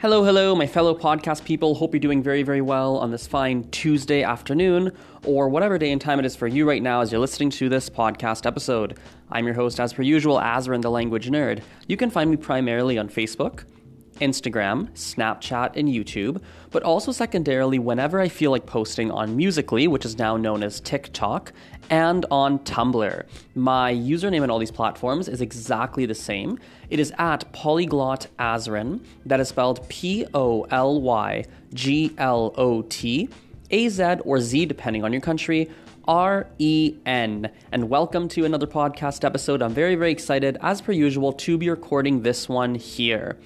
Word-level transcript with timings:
Hello, 0.00 0.24
hello, 0.24 0.54
my 0.54 0.66
fellow 0.66 0.94
podcast 0.94 1.44
people. 1.44 1.74
Hope 1.74 1.92
you're 1.92 2.00
doing 2.00 2.22
very, 2.22 2.42
very 2.42 2.62
well 2.62 2.96
on 2.96 3.10
this 3.10 3.26
fine 3.26 3.68
Tuesday 3.70 4.22
afternoon, 4.22 4.92
or 5.26 5.50
whatever 5.50 5.76
day 5.76 5.92
and 5.92 6.00
time 6.00 6.18
it 6.18 6.24
is 6.24 6.34
for 6.34 6.46
you 6.46 6.66
right 6.66 6.82
now 6.82 7.02
as 7.02 7.12
you're 7.12 7.20
listening 7.20 7.50
to 7.50 7.68
this 7.68 7.90
podcast 7.90 8.46
episode. 8.46 8.96
I'm 9.30 9.44
your 9.44 9.52
host, 9.52 9.78
as 9.78 9.92
per 9.92 10.00
usual, 10.00 10.38
Azren 10.38 10.80
the 10.80 10.90
Language 10.90 11.28
Nerd. 11.28 11.60
You 11.86 11.98
can 11.98 12.08
find 12.08 12.30
me 12.30 12.38
primarily 12.38 12.96
on 12.96 13.10
Facebook, 13.10 13.64
Instagram, 14.20 14.90
Snapchat, 14.90 15.76
and 15.76 15.88
YouTube, 15.88 16.40
but 16.70 16.82
also 16.82 17.12
secondarily 17.12 17.78
whenever 17.78 18.20
I 18.20 18.28
feel 18.28 18.50
like 18.50 18.66
posting 18.66 19.10
on 19.10 19.36
Musical.ly, 19.36 19.86
which 19.86 20.04
is 20.04 20.18
now 20.18 20.36
known 20.36 20.62
as 20.62 20.80
TikTok, 20.80 21.52
and 21.90 22.24
on 22.30 22.60
Tumblr. 22.60 23.24
My 23.54 23.92
username 23.92 24.42
on 24.42 24.50
all 24.50 24.58
these 24.58 24.70
platforms 24.70 25.28
is 25.28 25.40
exactly 25.40 26.06
the 26.06 26.14
same. 26.14 26.58
It 26.88 27.00
is 27.00 27.12
at 27.18 27.52
Polyglot 27.52 28.28
Azren, 28.38 29.00
that 29.26 29.40
is 29.40 29.48
spelled 29.48 29.88
P 29.88 30.26
O 30.34 30.62
L 30.70 31.00
Y 31.00 31.44
G 31.74 32.12
L 32.18 32.54
O 32.56 32.82
T, 32.82 33.28
A 33.70 33.88
Z 33.88 34.16
or 34.24 34.40
Z 34.40 34.66
depending 34.66 35.04
on 35.04 35.12
your 35.12 35.22
country. 35.22 35.70
R 36.08 36.48
E 36.58 36.96
N. 37.06 37.50
And 37.70 37.88
welcome 37.88 38.26
to 38.30 38.44
another 38.44 38.66
podcast 38.66 39.22
episode. 39.22 39.62
I'm 39.62 39.74
very, 39.74 39.94
very 39.94 40.10
excited, 40.10 40.58
as 40.60 40.80
per 40.80 40.92
usual, 40.92 41.32
to 41.34 41.58
be 41.58 41.70
recording 41.70 42.22
this 42.22 42.48
one 42.48 42.74
here. 42.74 43.36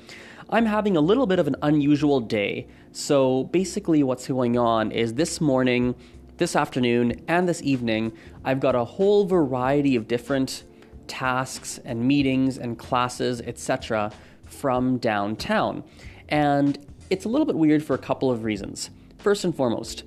I'm 0.55 0.67
having 0.67 0.97
a 0.97 1.01
little 1.01 1.27
bit 1.27 1.41
of 1.41 1.49
an 1.49 1.57
unusual 1.63 2.21
day. 2.21 2.69
So 2.93 3.43
basically, 3.43 4.05
what's 4.05 4.29
going 4.29 4.57
on 4.57 4.93
is 4.93 5.15
this 5.15 5.41
morning, 5.41 5.97
this 6.37 6.55
afternoon, 6.55 7.25
and 7.27 7.49
this 7.49 7.61
evening, 7.61 8.13
I've 8.45 8.61
got 8.61 8.77
a 8.77 8.85
whole 8.85 9.25
variety 9.25 9.97
of 9.97 10.07
different 10.07 10.63
tasks 11.09 11.81
and 11.85 12.07
meetings 12.07 12.57
and 12.57 12.79
classes, 12.79 13.41
etc., 13.41 14.13
from 14.47 14.99
downtown. 14.99 15.83
And 16.29 16.79
it's 17.11 17.25
a 17.25 17.29
little 17.29 17.47
bit 17.47 17.57
weird 17.57 17.83
for 17.83 17.95
a 17.95 17.99
couple 17.99 18.31
of 18.31 18.45
reasons. 18.45 18.91
First 19.19 19.45
and 19.45 19.57
foremost, 19.57 20.05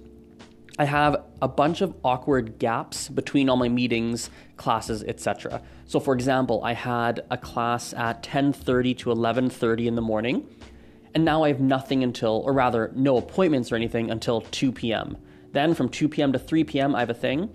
I 0.80 0.86
have 0.86 1.24
a 1.42 1.48
bunch 1.48 1.82
of 1.82 1.96
awkward 2.04 2.60
gaps 2.60 3.10
between 3.10 3.50
all 3.50 3.58
my 3.58 3.70
meetings, 3.70 4.30
classes, 4.58 5.04
etc. 5.04 5.62
So 5.86 6.00
for 6.00 6.14
example, 6.14 6.64
I 6.64 6.74
had 6.74 7.26
a 7.32 7.38
class 7.38 7.94
at 7.94 8.22
10:30 8.22 8.98
to 9.00 9.10
11:30 9.10 9.88
in 9.88 9.96
the 9.96 10.02
morning, 10.02 10.48
and 11.16 11.26
now 11.26 11.44
I 11.44 11.48
have 11.48 11.60
nothing 11.60 12.04
until 12.04 12.44
or 12.46 12.54
rather 12.54 12.92
no 12.96 13.18
appointments 13.18 13.72
or 13.72 13.76
anything 13.76 14.12
until 14.12 14.42
2 14.42 14.72
p.m. 14.72 15.18
Then 15.52 15.74
from 15.74 15.90
2 15.90 16.08
p.m. 16.10 16.32
to 16.34 16.40
3 16.40 16.64
p.m. 16.64 16.96
I 16.96 17.00
have 17.00 17.10
a 17.10 17.16
thing. 17.16 17.50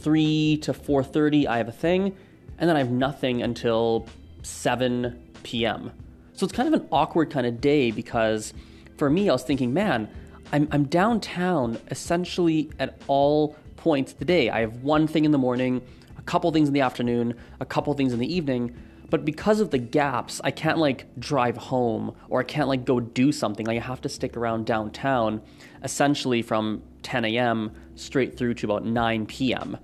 3 0.00 0.56
to 0.58 0.72
4:30 0.72 1.46
I 1.46 1.58
have 1.58 1.68
a 1.68 1.72
thing, 1.72 2.16
and 2.58 2.68
then 2.68 2.76
I 2.76 2.80
have 2.80 2.90
nothing 2.90 3.42
until 3.42 4.06
7 4.42 5.20
p.m. 5.44 5.92
So 6.32 6.44
it's 6.44 6.52
kind 6.52 6.74
of 6.74 6.80
an 6.80 6.88
awkward 6.90 7.30
kind 7.30 7.46
of 7.46 7.60
day 7.60 7.92
because 7.92 8.52
for 8.96 9.08
me 9.08 9.28
I 9.28 9.32
was 9.32 9.44
thinking, 9.44 9.72
man, 9.72 10.08
I'm, 10.52 10.68
I'm 10.70 10.84
downtown 10.84 11.78
essentially 11.90 12.70
at 12.78 13.00
all 13.06 13.56
points 13.76 14.12
of 14.12 14.18
the 14.18 14.24
day. 14.24 14.50
I 14.50 14.60
have 14.60 14.82
one 14.82 15.06
thing 15.06 15.24
in 15.24 15.30
the 15.30 15.38
morning, 15.38 15.82
a 16.18 16.22
couple 16.22 16.50
things 16.52 16.68
in 16.68 16.74
the 16.74 16.80
afternoon, 16.80 17.34
a 17.60 17.66
couple 17.66 17.92
things 17.94 18.12
in 18.12 18.18
the 18.18 18.32
evening. 18.32 18.74
But 19.10 19.24
because 19.24 19.60
of 19.60 19.70
the 19.70 19.78
gaps, 19.78 20.40
I 20.42 20.50
can't 20.50 20.78
like 20.78 21.06
drive 21.20 21.56
home 21.56 22.16
or 22.28 22.40
I 22.40 22.44
can't 22.44 22.68
like 22.68 22.84
go 22.84 23.00
do 23.00 23.30
something. 23.30 23.66
Like 23.66 23.78
I 23.78 23.86
have 23.86 24.00
to 24.02 24.08
stick 24.08 24.36
around 24.36 24.66
downtown 24.66 25.42
essentially 25.82 26.42
from 26.42 26.82
10 27.02 27.24
a.m. 27.26 27.72
straight 27.94 28.36
through 28.36 28.54
to 28.54 28.66
about 28.66 28.84
9 28.84 29.26
p.m. 29.26 29.76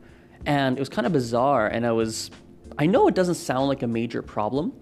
And 0.47 0.77
it 0.77 0.81
was 0.81 0.89
kind 0.89 1.07
of 1.07 1.13
bizarre. 1.13 1.69
And 1.69 1.87
I 1.87 1.93
was, 1.93 2.31
I 2.79 2.87
know 2.87 3.07
it 3.07 3.15
doesn't 3.15 3.35
sound 3.35 3.69
like 3.69 3.83
a 3.83 3.87
major 3.87 4.23
problem, 4.23 4.73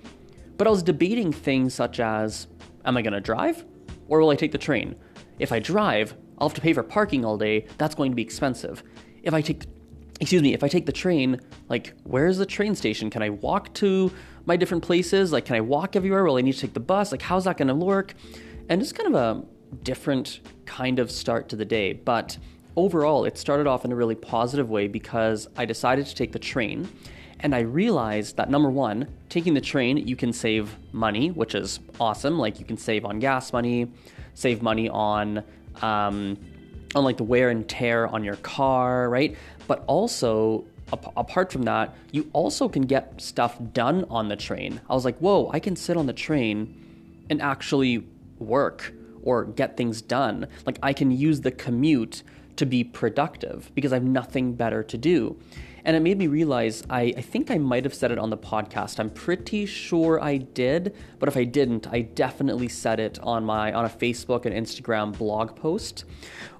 but 0.56 0.67
I 0.67 0.71
was 0.71 0.83
debating 0.83 1.33
things 1.33 1.75
such 1.75 1.99
as, 2.01 2.47
am 2.84 2.97
I 2.97 3.03
going 3.03 3.12
to 3.12 3.21
drive 3.21 3.65
or 4.09 4.21
will 4.21 4.31
I 4.31 4.37
take 4.37 4.53
the 4.53 4.59
train? 4.59 4.95
If 5.39 5.53
I 5.53 5.58
drive, 5.58 6.14
I'll 6.39 6.48
have 6.48 6.55
to 6.55 6.61
pay 6.61 6.72
for 6.72 6.83
parking 6.83 7.25
all 7.25 7.36
day. 7.36 7.67
That's 7.78 7.94
going 7.94 8.12
to 8.12 8.17
be 8.17 8.22
expensive. 8.22 8.83
If 9.22 9.34
I 9.34 9.41
take 9.41 9.64
excuse 10.20 10.42
me, 10.42 10.53
if 10.53 10.64
I 10.64 10.69
take 10.69 10.84
the 10.84 10.92
train, 10.92 11.41
like 11.69 11.94
where's 12.03 12.38
the 12.38 12.47
train 12.47 12.75
station? 12.75 13.09
Can 13.09 13.22
I 13.22 13.31
walk 13.31 13.72
to 13.75 14.10
my 14.47 14.56
different 14.56 14.82
places? 14.82 15.32
Like 15.32 15.44
can 15.44 15.56
I 15.56 15.60
walk 15.60 15.94
everywhere? 15.94 16.25
Will 16.25 16.37
I 16.37 16.41
need 16.41 16.54
to 16.54 16.60
take 16.60 16.75
the 16.75 16.81
bus? 16.81 17.12
Like 17.12 17.22
how's 17.22 17.44
that 17.44 17.56
going 17.56 17.69
to 17.69 17.75
work? 17.75 18.15
And 18.69 18.82
it's 18.82 18.93
kind 18.93 19.15
of 19.15 19.15
a 19.15 19.44
different 19.84 20.41
kind 20.66 20.98
of 20.98 21.10
start 21.10 21.48
to 21.50 21.56
the 21.56 21.65
day, 21.65 21.93
but 21.93 22.37
overall 22.77 23.25
it 23.25 23.38
started 23.38 23.66
off 23.66 23.84
in 23.84 23.93
a 23.93 23.97
really 23.97 24.15
positive 24.15 24.69
way 24.71 24.88
because 24.88 25.48
I 25.56 25.65
decided 25.65 26.06
to 26.06 26.15
take 26.15 26.32
the 26.32 26.38
train 26.38 26.88
and 27.41 27.54
I 27.54 27.60
realized 27.60 28.37
that 28.37 28.50
number 28.50 28.71
one, 28.71 29.09
taking 29.28 29.54
the 29.54 29.60
train, 29.60 29.97
you 29.97 30.16
can 30.16 30.32
save 30.32 30.77
money, 30.93 31.31
which 31.31 31.54
is 31.54 31.78
awesome. 32.00 32.38
Like 32.38 32.59
you 32.59 32.65
can 32.65 32.77
save 32.77 33.04
on 33.04 33.21
gas 33.21 33.53
money, 33.53 33.93
save 34.38 34.62
money 34.62 34.88
on 34.88 35.43
um, 35.82 36.38
on 36.94 37.04
like 37.04 37.16
the 37.16 37.25
wear 37.25 37.50
and 37.50 37.69
tear 37.69 38.06
on 38.06 38.25
your 38.25 38.37
car, 38.37 39.10
right? 39.10 39.37
But 39.66 39.84
also 39.87 40.65
ap- 40.93 41.12
apart 41.16 41.53
from 41.53 41.62
that, 41.62 41.94
you 42.12 42.31
also 42.32 42.69
can 42.69 42.82
get 42.82 43.21
stuff 43.21 43.59
done 43.72 44.04
on 44.09 44.28
the 44.28 44.37
train. 44.37 44.81
I 44.88 44.94
was 44.94 45.04
like, 45.04 45.19
whoa, 45.19 45.50
I 45.53 45.60
can 45.60 45.77
sit 45.77 45.97
on 45.97 46.06
the 46.06 46.12
train 46.12 47.25
and 47.28 47.43
actually 47.43 48.06
work 48.38 48.94
or 49.22 49.44
get 49.44 49.77
things 49.77 50.00
done. 50.00 50.47
Like 50.65 50.78
I 50.82 50.93
can 50.93 51.10
use 51.10 51.41
the 51.41 51.50
commute 51.50 52.22
to 52.56 52.65
be 52.65 52.84
productive 52.84 53.71
because 53.75 53.93
I 53.93 53.97
have 53.97 54.04
nothing 54.04 54.54
better 54.54 54.82
to 54.82 54.97
do. 54.97 55.37
And 55.84 55.97
it 55.97 56.00
made 56.00 56.19
me 56.19 56.27
realize 56.27 56.83
I, 56.91 57.15
I 57.16 57.21
think 57.21 57.50
I 57.50 57.59
might 57.59 57.84
have 57.84 57.94
said 57.94 58.11
it 58.11 58.19
on 58.19 58.31
the 58.31 58.37
podcast. 58.37 58.99
I'm 58.99 59.11
pretty 59.11 59.66
sure 59.66 60.22
I 60.22 60.39
did, 60.39 60.94
but 61.19 61.28
if 61.28 61.37
I 61.37 61.44
didn't, 61.44 61.87
I 61.87 62.03
definitely 62.03 62.69
said 62.69 63.00
it 63.00 63.19
on 63.21 63.44
my 63.44 63.72
on 63.72 63.84
a 63.84 63.89
Facebook 63.89 64.44
and 64.44 64.55
Instagram 64.55 65.16
blog 65.16 65.56
post 65.56 66.05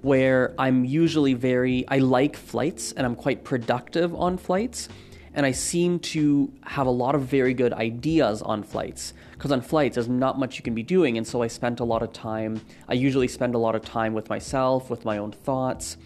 where 0.03 0.55
I'm 0.59 0.85
usually 0.85 1.35
very 1.35 1.87
I 1.89 1.99
like 1.99 2.37
flights 2.37 2.93
and 2.93 3.05
I'm 3.05 3.17
quite 3.17 3.45
productive 3.45 4.15
on 4.15 4.39
flights. 4.39 4.89
And 5.35 5.47
I 5.47 5.53
seem 5.53 6.01
to 6.01 6.53
have 6.63 6.89
a 6.89 6.91
lot 6.91 7.15
of 7.15 7.23
very 7.23 7.55
good 7.55 7.73
ideas 7.73 8.43
on 8.43 8.65
flights 8.65 9.15
because 9.33 9.53
on 9.53 9.61
flights 9.61 9.95
there's 9.95 10.09
not 10.09 10.37
much 10.37 10.57
you 10.57 10.65
can 10.65 10.75
be 10.75 10.83
doing. 10.83 11.17
And 11.17 11.27
so 11.27 11.43
I 11.43 11.47
spent 11.47 11.81
a 11.81 11.85
lot 11.85 12.03
of 12.03 12.13
time 12.13 12.61
I 12.89 12.95
usually 12.95 13.29
spend 13.29 13.55
a 13.55 13.59
lot 13.59 13.75
of 13.75 13.83
time 13.83 14.15
with 14.15 14.29
myself 14.29 14.91
with 14.91 15.05
my 15.05 15.19
own 15.19 15.33
thoughts. 15.33 15.97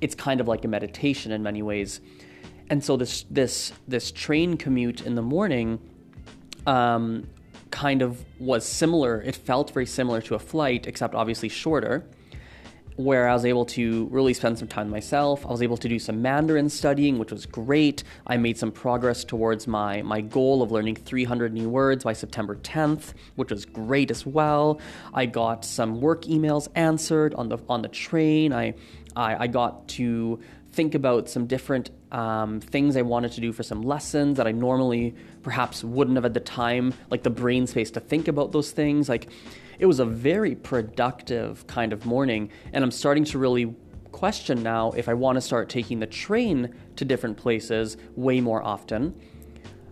It's 0.00 0.14
kind 0.14 0.40
of 0.40 0.48
like 0.48 0.64
a 0.64 0.68
meditation 0.68 1.32
in 1.32 1.42
many 1.42 1.60
ways 1.60 2.00
and 2.70 2.82
so 2.82 2.96
this 2.96 3.24
this 3.30 3.72
this 3.86 4.10
train 4.12 4.56
commute 4.56 5.02
in 5.02 5.14
the 5.14 5.22
morning 5.22 5.78
um, 6.66 7.26
kind 7.70 8.02
of 8.02 8.24
was 8.38 8.66
similar. 8.66 9.22
It 9.22 9.36
felt 9.36 9.70
very 9.72 9.86
similar 9.86 10.20
to 10.22 10.34
a 10.34 10.38
flight, 10.38 10.86
except 10.86 11.14
obviously 11.14 11.48
shorter. 11.48 12.04
Where 12.96 13.28
I 13.28 13.32
was 13.32 13.44
able 13.44 13.64
to 13.66 14.08
really 14.10 14.34
spend 14.34 14.58
some 14.58 14.66
time 14.66 14.90
myself. 14.90 15.46
I 15.46 15.50
was 15.50 15.62
able 15.62 15.76
to 15.76 15.88
do 15.88 16.00
some 16.00 16.20
Mandarin 16.20 16.68
studying, 16.68 17.16
which 17.16 17.30
was 17.30 17.46
great. 17.46 18.02
I 18.26 18.36
made 18.38 18.58
some 18.58 18.72
progress 18.72 19.22
towards 19.22 19.68
my, 19.68 20.02
my 20.02 20.20
goal 20.20 20.62
of 20.62 20.72
learning 20.72 20.96
300 20.96 21.52
new 21.52 21.68
words 21.68 22.02
by 22.02 22.12
September 22.12 22.56
10th, 22.56 23.14
which 23.36 23.52
was 23.52 23.64
great 23.64 24.10
as 24.10 24.26
well. 24.26 24.80
I 25.14 25.26
got 25.26 25.64
some 25.64 26.00
work 26.00 26.24
emails 26.24 26.66
answered 26.74 27.34
on 27.34 27.48
the 27.48 27.58
on 27.68 27.82
the 27.82 27.88
train. 27.88 28.52
I 28.52 28.74
I, 29.14 29.44
I 29.44 29.46
got 29.46 29.86
to 29.88 30.40
think 30.78 30.94
about 30.94 31.28
some 31.28 31.48
different 31.48 31.90
um, 32.12 32.60
things 32.60 32.96
I 32.96 33.02
wanted 33.02 33.32
to 33.32 33.40
do 33.40 33.52
for 33.52 33.64
some 33.64 33.82
lessons 33.82 34.36
that 34.36 34.46
I 34.46 34.52
normally 34.52 35.12
perhaps 35.42 35.82
wouldn't 35.82 36.16
have 36.16 36.24
at 36.24 36.34
the 36.34 36.40
time, 36.62 36.94
like 37.10 37.24
the 37.24 37.30
brain 37.30 37.66
space 37.66 37.90
to 37.90 38.00
think 38.00 38.28
about 38.28 38.52
those 38.52 38.70
things. 38.70 39.08
Like 39.08 39.26
it 39.80 39.86
was 39.86 39.98
a 39.98 40.04
very 40.04 40.54
productive 40.54 41.66
kind 41.66 41.92
of 41.92 42.06
morning, 42.06 42.52
and 42.72 42.84
I'm 42.84 42.92
starting 42.92 43.24
to 43.24 43.40
really 43.40 43.74
question 44.12 44.62
now 44.62 44.92
if 44.92 45.08
I 45.08 45.14
want 45.14 45.34
to 45.34 45.40
start 45.40 45.68
taking 45.68 45.98
the 45.98 46.06
train 46.06 46.72
to 46.94 47.04
different 47.04 47.36
places 47.36 47.96
way 48.14 48.40
more 48.40 48.62
often 48.62 49.20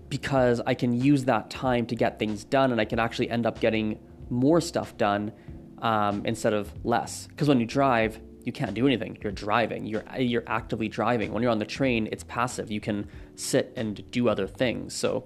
because 0.08 0.60
I 0.68 0.74
can 0.74 0.92
use 0.92 1.24
that 1.24 1.50
time 1.50 1.86
to 1.86 1.96
get 1.96 2.20
things 2.20 2.44
done 2.44 2.70
and 2.70 2.80
I 2.80 2.84
can 2.84 3.00
actually 3.00 3.28
end 3.28 3.44
up 3.44 3.58
getting 3.58 3.98
more 4.30 4.60
stuff 4.60 4.96
done 4.96 5.32
um, 5.82 6.22
instead 6.24 6.52
of 6.52 6.72
less. 6.84 7.26
Because 7.26 7.48
when 7.48 7.58
you 7.58 7.66
drive, 7.66 8.20
you 8.46 8.52
can't 8.52 8.74
do 8.74 8.86
anything. 8.86 9.18
You're 9.20 9.32
driving. 9.32 9.86
You're 9.86 10.04
you're 10.16 10.44
actively 10.46 10.88
driving. 10.88 11.32
When 11.32 11.42
you're 11.42 11.50
on 11.50 11.58
the 11.58 11.66
train, 11.66 12.08
it's 12.12 12.22
passive. 12.22 12.70
You 12.70 12.80
can 12.80 13.08
sit 13.34 13.72
and 13.76 14.08
do 14.12 14.28
other 14.28 14.46
things. 14.46 14.94
So 14.94 15.24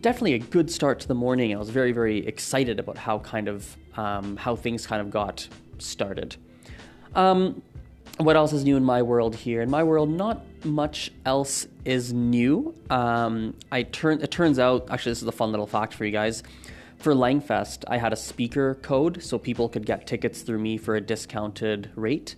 definitely 0.00 0.34
a 0.34 0.38
good 0.38 0.70
start 0.70 1.00
to 1.00 1.08
the 1.08 1.16
morning. 1.16 1.52
I 1.52 1.58
was 1.58 1.70
very 1.70 1.90
very 1.90 2.24
excited 2.24 2.78
about 2.78 2.96
how 2.96 3.18
kind 3.18 3.48
of 3.48 3.76
um, 3.96 4.36
how 4.36 4.54
things 4.54 4.86
kind 4.86 5.02
of 5.02 5.10
got 5.10 5.48
started. 5.78 6.36
Um, 7.16 7.60
what 8.18 8.36
else 8.36 8.52
is 8.52 8.62
new 8.62 8.76
in 8.76 8.84
my 8.84 9.02
world 9.02 9.34
here? 9.34 9.60
In 9.60 9.68
my 9.68 9.82
world, 9.82 10.08
not 10.08 10.44
much 10.64 11.10
else 11.26 11.66
is 11.84 12.12
new. 12.12 12.72
Um, 12.88 13.56
I 13.72 13.82
turn 13.82 14.22
it 14.22 14.30
turns 14.30 14.60
out 14.60 14.86
actually 14.90 15.10
this 15.10 15.22
is 15.22 15.28
a 15.28 15.32
fun 15.32 15.50
little 15.50 15.66
fact 15.66 15.92
for 15.92 16.04
you 16.04 16.12
guys. 16.12 16.44
For 16.98 17.14
Langfest, 17.14 17.84
I 17.88 17.98
had 17.98 18.12
a 18.12 18.16
speaker 18.16 18.76
code 18.76 19.24
so 19.24 19.38
people 19.38 19.68
could 19.68 19.84
get 19.84 20.06
tickets 20.06 20.42
through 20.42 20.60
me 20.60 20.78
for 20.78 20.94
a 20.94 21.00
discounted 21.00 21.90
rate 21.96 22.36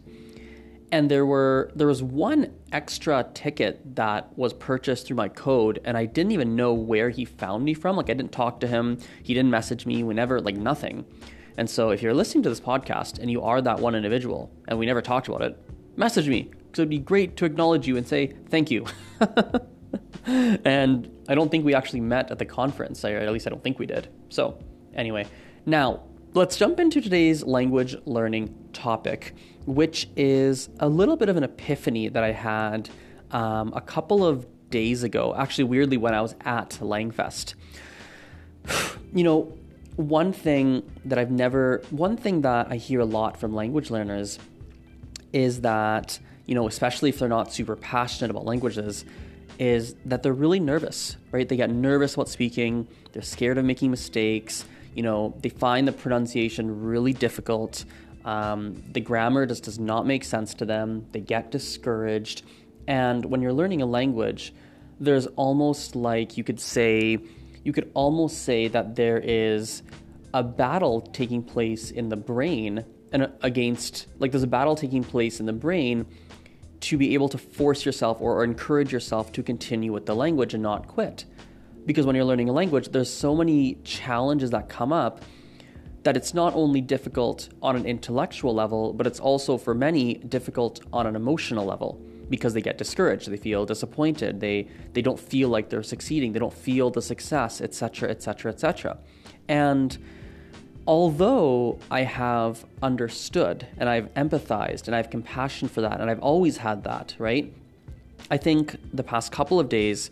and 0.92 1.10
there 1.10 1.26
were 1.26 1.70
there 1.74 1.86
was 1.86 2.02
one 2.02 2.52
extra 2.72 3.26
ticket 3.34 3.96
that 3.96 4.36
was 4.38 4.52
purchased 4.52 5.06
through 5.06 5.16
my 5.16 5.28
code 5.28 5.80
and 5.84 5.96
I 5.96 6.06
didn't 6.06 6.32
even 6.32 6.54
know 6.54 6.74
where 6.74 7.10
he 7.10 7.24
found 7.24 7.64
me 7.64 7.74
from. 7.74 7.96
Like 7.96 8.10
I 8.10 8.14
didn't 8.14 8.32
talk 8.32 8.60
to 8.60 8.66
him. 8.66 8.98
He 9.22 9.34
didn't 9.34 9.50
message 9.50 9.86
me. 9.86 10.02
Whenever 10.02 10.40
like 10.40 10.56
nothing. 10.56 11.04
And 11.58 11.68
so 11.68 11.90
if 11.90 12.02
you're 12.02 12.14
listening 12.14 12.42
to 12.44 12.48
this 12.48 12.60
podcast 12.60 13.18
and 13.18 13.30
you 13.30 13.42
are 13.42 13.60
that 13.62 13.80
one 13.80 13.94
individual 13.94 14.52
and 14.68 14.78
we 14.78 14.86
never 14.86 15.02
talked 15.02 15.28
about 15.28 15.42
it, 15.42 15.58
message 15.96 16.28
me. 16.28 16.42
Because 16.42 16.80
it'd 16.80 16.90
be 16.90 16.98
great 16.98 17.36
to 17.38 17.44
acknowledge 17.44 17.86
you 17.88 17.96
and 17.96 18.06
say 18.06 18.34
thank 18.50 18.70
you. 18.70 18.86
and 20.26 21.10
I 21.28 21.34
don't 21.34 21.50
think 21.50 21.64
we 21.64 21.74
actually 21.74 22.00
met 22.00 22.30
at 22.30 22.38
the 22.38 22.44
conference, 22.44 23.04
or 23.04 23.16
at 23.16 23.32
least 23.32 23.46
I 23.46 23.50
don't 23.50 23.62
think 23.62 23.78
we 23.78 23.86
did. 23.86 24.08
So, 24.28 24.58
anyway, 24.94 25.26
now 25.64 26.02
let's 26.34 26.56
jump 26.56 26.78
into 26.78 27.00
today's 27.00 27.42
language 27.44 27.96
learning 28.04 28.65
topic, 28.76 29.34
which 29.64 30.08
is 30.16 30.68
a 30.78 30.88
little 30.88 31.16
bit 31.16 31.28
of 31.28 31.36
an 31.36 31.42
epiphany 31.42 32.08
that 32.08 32.22
I 32.22 32.32
had 32.32 32.88
um, 33.32 33.72
a 33.74 33.80
couple 33.80 34.24
of 34.24 34.46
days 34.70 35.02
ago. 35.02 35.34
Actually, 35.36 35.64
weirdly, 35.64 35.96
when 35.96 36.14
I 36.14 36.20
was 36.20 36.34
at 36.44 36.70
Langfest. 36.80 37.54
you 39.14 39.24
know, 39.24 39.56
one 39.96 40.32
thing 40.32 40.88
that 41.06 41.18
I've 41.18 41.30
never, 41.30 41.82
one 41.90 42.16
thing 42.16 42.42
that 42.42 42.68
I 42.70 42.76
hear 42.76 43.00
a 43.00 43.04
lot 43.04 43.40
from 43.40 43.54
language 43.54 43.90
learners 43.90 44.38
is 45.32 45.62
that, 45.62 46.18
you 46.44 46.54
know, 46.54 46.68
especially 46.68 47.08
if 47.08 47.18
they're 47.18 47.28
not 47.28 47.52
super 47.52 47.76
passionate 47.76 48.30
about 48.30 48.44
languages, 48.44 49.04
is 49.58 49.96
that 50.04 50.22
they're 50.22 50.34
really 50.34 50.60
nervous, 50.60 51.16
right? 51.32 51.48
They 51.48 51.56
get 51.56 51.70
nervous 51.70 52.14
about 52.14 52.28
speaking, 52.28 52.86
they're 53.12 53.22
scared 53.22 53.56
of 53.56 53.64
making 53.64 53.90
mistakes, 53.90 54.66
you 54.94 55.02
know, 55.02 55.34
they 55.42 55.50
find 55.50 55.86
the 55.86 55.92
pronunciation 55.92 56.84
really 56.84 57.12
difficult. 57.12 57.84
Um, 58.26 58.82
the 58.92 59.00
grammar 59.00 59.46
just 59.46 59.62
does 59.62 59.78
not 59.78 60.04
make 60.04 60.24
sense 60.24 60.52
to 60.54 60.66
them. 60.66 61.06
They 61.12 61.20
get 61.20 61.52
discouraged. 61.52 62.42
And 62.88 63.24
when 63.24 63.40
you're 63.40 63.52
learning 63.52 63.82
a 63.82 63.86
language, 63.86 64.52
there's 64.98 65.26
almost 65.28 65.94
like 65.94 66.36
you 66.36 66.42
could 66.44 66.60
say, 66.60 67.18
you 67.62 67.72
could 67.72 67.90
almost 67.94 68.42
say 68.42 68.68
that 68.68 68.96
there 68.96 69.18
is 69.18 69.82
a 70.34 70.42
battle 70.42 71.00
taking 71.00 71.42
place 71.42 71.90
in 71.90 72.08
the 72.08 72.16
brain 72.16 72.84
and 73.12 73.30
against, 73.42 74.08
like, 74.18 74.32
there's 74.32 74.42
a 74.42 74.48
battle 74.48 74.74
taking 74.74 75.04
place 75.04 75.38
in 75.38 75.46
the 75.46 75.52
brain 75.52 76.04
to 76.80 76.98
be 76.98 77.14
able 77.14 77.28
to 77.28 77.38
force 77.38 77.86
yourself 77.86 78.20
or, 78.20 78.40
or 78.40 78.44
encourage 78.44 78.92
yourself 78.92 79.32
to 79.32 79.42
continue 79.42 79.92
with 79.92 80.06
the 80.06 80.14
language 80.14 80.52
and 80.52 80.62
not 80.62 80.88
quit. 80.88 81.24
Because 81.86 82.04
when 82.04 82.16
you're 82.16 82.24
learning 82.24 82.48
a 82.48 82.52
language, 82.52 82.88
there's 82.88 83.12
so 83.12 83.34
many 83.36 83.76
challenges 83.84 84.50
that 84.50 84.68
come 84.68 84.92
up 84.92 85.22
that 86.06 86.16
it's 86.16 86.32
not 86.32 86.54
only 86.54 86.80
difficult 86.80 87.48
on 87.60 87.74
an 87.74 87.84
intellectual 87.84 88.54
level, 88.54 88.92
but 88.92 89.08
it's 89.08 89.18
also 89.18 89.58
for 89.58 89.74
many 89.74 90.14
difficult 90.14 90.78
on 90.92 91.04
an 91.04 91.16
emotional 91.16 91.66
level 91.66 92.00
because 92.30 92.54
they 92.54 92.60
get 92.60 92.78
discouraged, 92.78 93.28
they 93.28 93.36
feel 93.36 93.66
disappointed, 93.66 94.38
they 94.38 94.68
they 94.92 95.02
don't 95.02 95.18
feel 95.18 95.48
like 95.48 95.68
they're 95.68 95.82
succeeding, 95.82 96.32
they 96.32 96.38
don't 96.38 96.52
feel 96.52 96.90
the 96.90 97.02
success, 97.02 97.60
etc., 97.60 98.08
etc., 98.08 98.52
etc. 98.52 98.98
And 99.48 99.98
although 100.86 101.80
I 101.90 102.02
have 102.02 102.64
understood 102.84 103.66
and 103.76 103.88
I've 103.88 104.14
empathized 104.14 104.86
and 104.86 104.94
I 104.94 104.98
have 104.98 105.10
compassion 105.10 105.66
for 105.66 105.80
that, 105.80 106.00
and 106.00 106.08
I've 106.08 106.20
always 106.20 106.58
had 106.58 106.84
that, 106.84 107.16
right? 107.18 107.52
I 108.30 108.36
think 108.36 108.76
the 108.94 109.02
past 109.02 109.32
couple 109.32 109.58
of 109.58 109.68
days, 109.68 110.10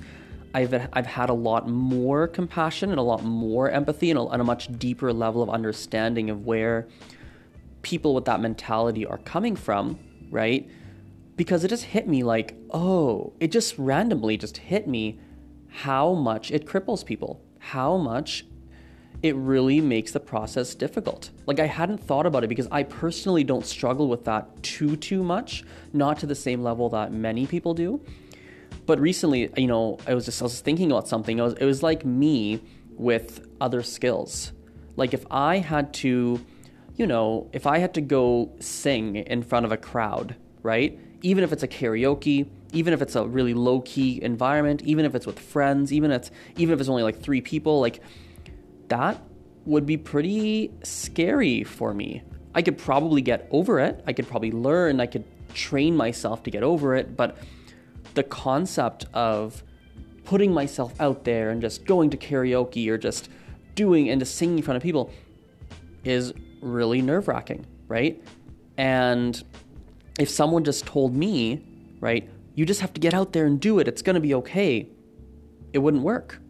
I've, 0.54 0.88
I've 0.92 1.06
had 1.06 1.30
a 1.30 1.34
lot 1.34 1.68
more 1.68 2.28
compassion 2.28 2.90
and 2.90 2.98
a 2.98 3.02
lot 3.02 3.24
more 3.24 3.68
empathy 3.70 4.10
and 4.10 4.18
a, 4.18 4.22
and 4.28 4.40
a 4.40 4.44
much 4.44 4.68
deeper 4.78 5.12
level 5.12 5.42
of 5.42 5.50
understanding 5.50 6.30
of 6.30 6.46
where 6.46 6.88
people 7.82 8.14
with 8.14 8.24
that 8.26 8.40
mentality 8.40 9.04
are 9.04 9.18
coming 9.18 9.56
from, 9.56 9.98
right? 10.30 10.68
Because 11.36 11.64
it 11.64 11.68
just 11.68 11.84
hit 11.84 12.06
me 12.06 12.22
like, 12.22 12.56
oh, 12.70 13.32
it 13.40 13.50
just 13.50 13.76
randomly 13.76 14.36
just 14.36 14.56
hit 14.56 14.86
me 14.86 15.18
how 15.68 16.14
much 16.14 16.52
it 16.52 16.66
cripples 16.66 17.04
people, 17.04 17.42
how 17.58 17.96
much 17.96 18.46
it 19.24 19.34
really 19.34 19.80
makes 19.80 20.12
the 20.12 20.20
process 20.20 20.74
difficult. 20.74 21.30
Like 21.46 21.58
I 21.58 21.66
hadn't 21.66 21.98
thought 21.98 22.26
about 22.26 22.44
it 22.44 22.48
because 22.48 22.68
I 22.70 22.84
personally 22.84 23.42
don't 23.42 23.66
struggle 23.66 24.08
with 24.08 24.24
that 24.26 24.62
too 24.62 24.96
too 24.96 25.22
much, 25.22 25.64
not 25.92 26.18
to 26.20 26.26
the 26.26 26.34
same 26.34 26.62
level 26.62 26.88
that 26.90 27.12
many 27.12 27.46
people 27.46 27.74
do. 27.74 28.00
But 28.86 29.00
recently, 29.00 29.50
you 29.56 29.66
know, 29.66 29.98
I 30.06 30.14
was 30.14 30.26
just 30.26 30.40
I 30.42 30.44
was 30.44 30.60
thinking 30.60 30.90
about 30.90 31.08
something. 31.08 31.38
It 31.38 31.42
was 31.42 31.54
it 31.54 31.64
was 31.64 31.82
like 31.82 32.04
me 32.04 32.62
with 32.90 33.46
other 33.60 33.82
skills. 33.82 34.52
Like 34.96 35.14
if 35.14 35.24
I 35.30 35.58
had 35.58 35.92
to, 35.94 36.44
you 36.96 37.06
know, 37.06 37.48
if 37.52 37.66
I 37.66 37.78
had 37.78 37.94
to 37.94 38.00
go 38.00 38.52
sing 38.60 39.16
in 39.16 39.42
front 39.42 39.66
of 39.66 39.72
a 39.72 39.76
crowd, 39.76 40.36
right? 40.62 40.98
Even 41.22 41.42
if 41.42 41.52
it's 41.52 41.62
a 41.62 41.68
karaoke, 41.68 42.48
even 42.72 42.92
if 42.92 43.00
it's 43.00 43.16
a 43.16 43.26
really 43.26 43.54
low 43.54 43.80
key 43.80 44.22
environment, 44.22 44.82
even 44.82 45.04
if 45.04 45.14
it's 45.14 45.26
with 45.26 45.38
friends, 45.38 45.92
even 45.92 46.10
if 46.10 46.22
it's 46.22 46.30
even 46.56 46.74
if 46.74 46.80
it's 46.80 46.88
only 46.88 47.02
like 47.02 47.20
three 47.20 47.40
people, 47.40 47.80
like 47.80 48.00
that 48.88 49.20
would 49.64 49.86
be 49.86 49.96
pretty 49.96 50.70
scary 50.82 51.64
for 51.64 51.94
me. 51.94 52.22
I 52.54 52.62
could 52.62 52.78
probably 52.78 53.22
get 53.22 53.48
over 53.50 53.80
it. 53.80 54.02
I 54.06 54.12
could 54.12 54.28
probably 54.28 54.52
learn. 54.52 55.00
I 55.00 55.06
could 55.06 55.24
train 55.54 55.96
myself 55.96 56.42
to 56.44 56.50
get 56.50 56.62
over 56.62 56.94
it. 56.94 57.16
But 57.16 57.36
the 58.14 58.22
concept 58.22 59.06
of 59.12 59.62
putting 60.24 60.52
myself 60.52 60.98
out 61.00 61.24
there 61.24 61.50
and 61.50 61.60
just 61.60 61.84
going 61.84 62.10
to 62.10 62.16
karaoke 62.16 62.88
or 62.88 62.96
just 62.96 63.28
doing 63.74 64.08
and 64.08 64.20
just 64.20 64.36
singing 64.36 64.58
in 64.58 64.62
front 64.64 64.76
of 64.76 64.82
people 64.82 65.10
is 66.04 66.32
really 66.60 67.02
nerve 67.02 67.28
wracking, 67.28 67.66
right? 67.88 68.22
And 68.76 69.42
if 70.18 70.28
someone 70.28 70.64
just 70.64 70.86
told 70.86 71.14
me, 71.14 71.62
right, 72.00 72.28
you 72.54 72.64
just 72.64 72.80
have 72.80 72.92
to 72.94 73.00
get 73.00 73.14
out 73.14 73.32
there 73.32 73.46
and 73.46 73.60
do 73.60 73.78
it, 73.78 73.88
it's 73.88 74.02
gonna 74.02 74.20
be 74.20 74.34
okay, 74.34 74.88
it 75.72 75.78
wouldn't 75.78 76.02
work. 76.02 76.40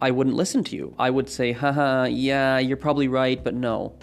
I 0.00 0.10
wouldn't 0.10 0.34
listen 0.34 0.64
to 0.64 0.76
you. 0.76 0.94
I 0.98 1.10
would 1.10 1.28
say, 1.28 1.52
haha, 1.52 2.04
yeah, 2.04 2.58
you're 2.58 2.76
probably 2.76 3.06
right, 3.06 3.42
but 3.42 3.54
no, 3.54 3.94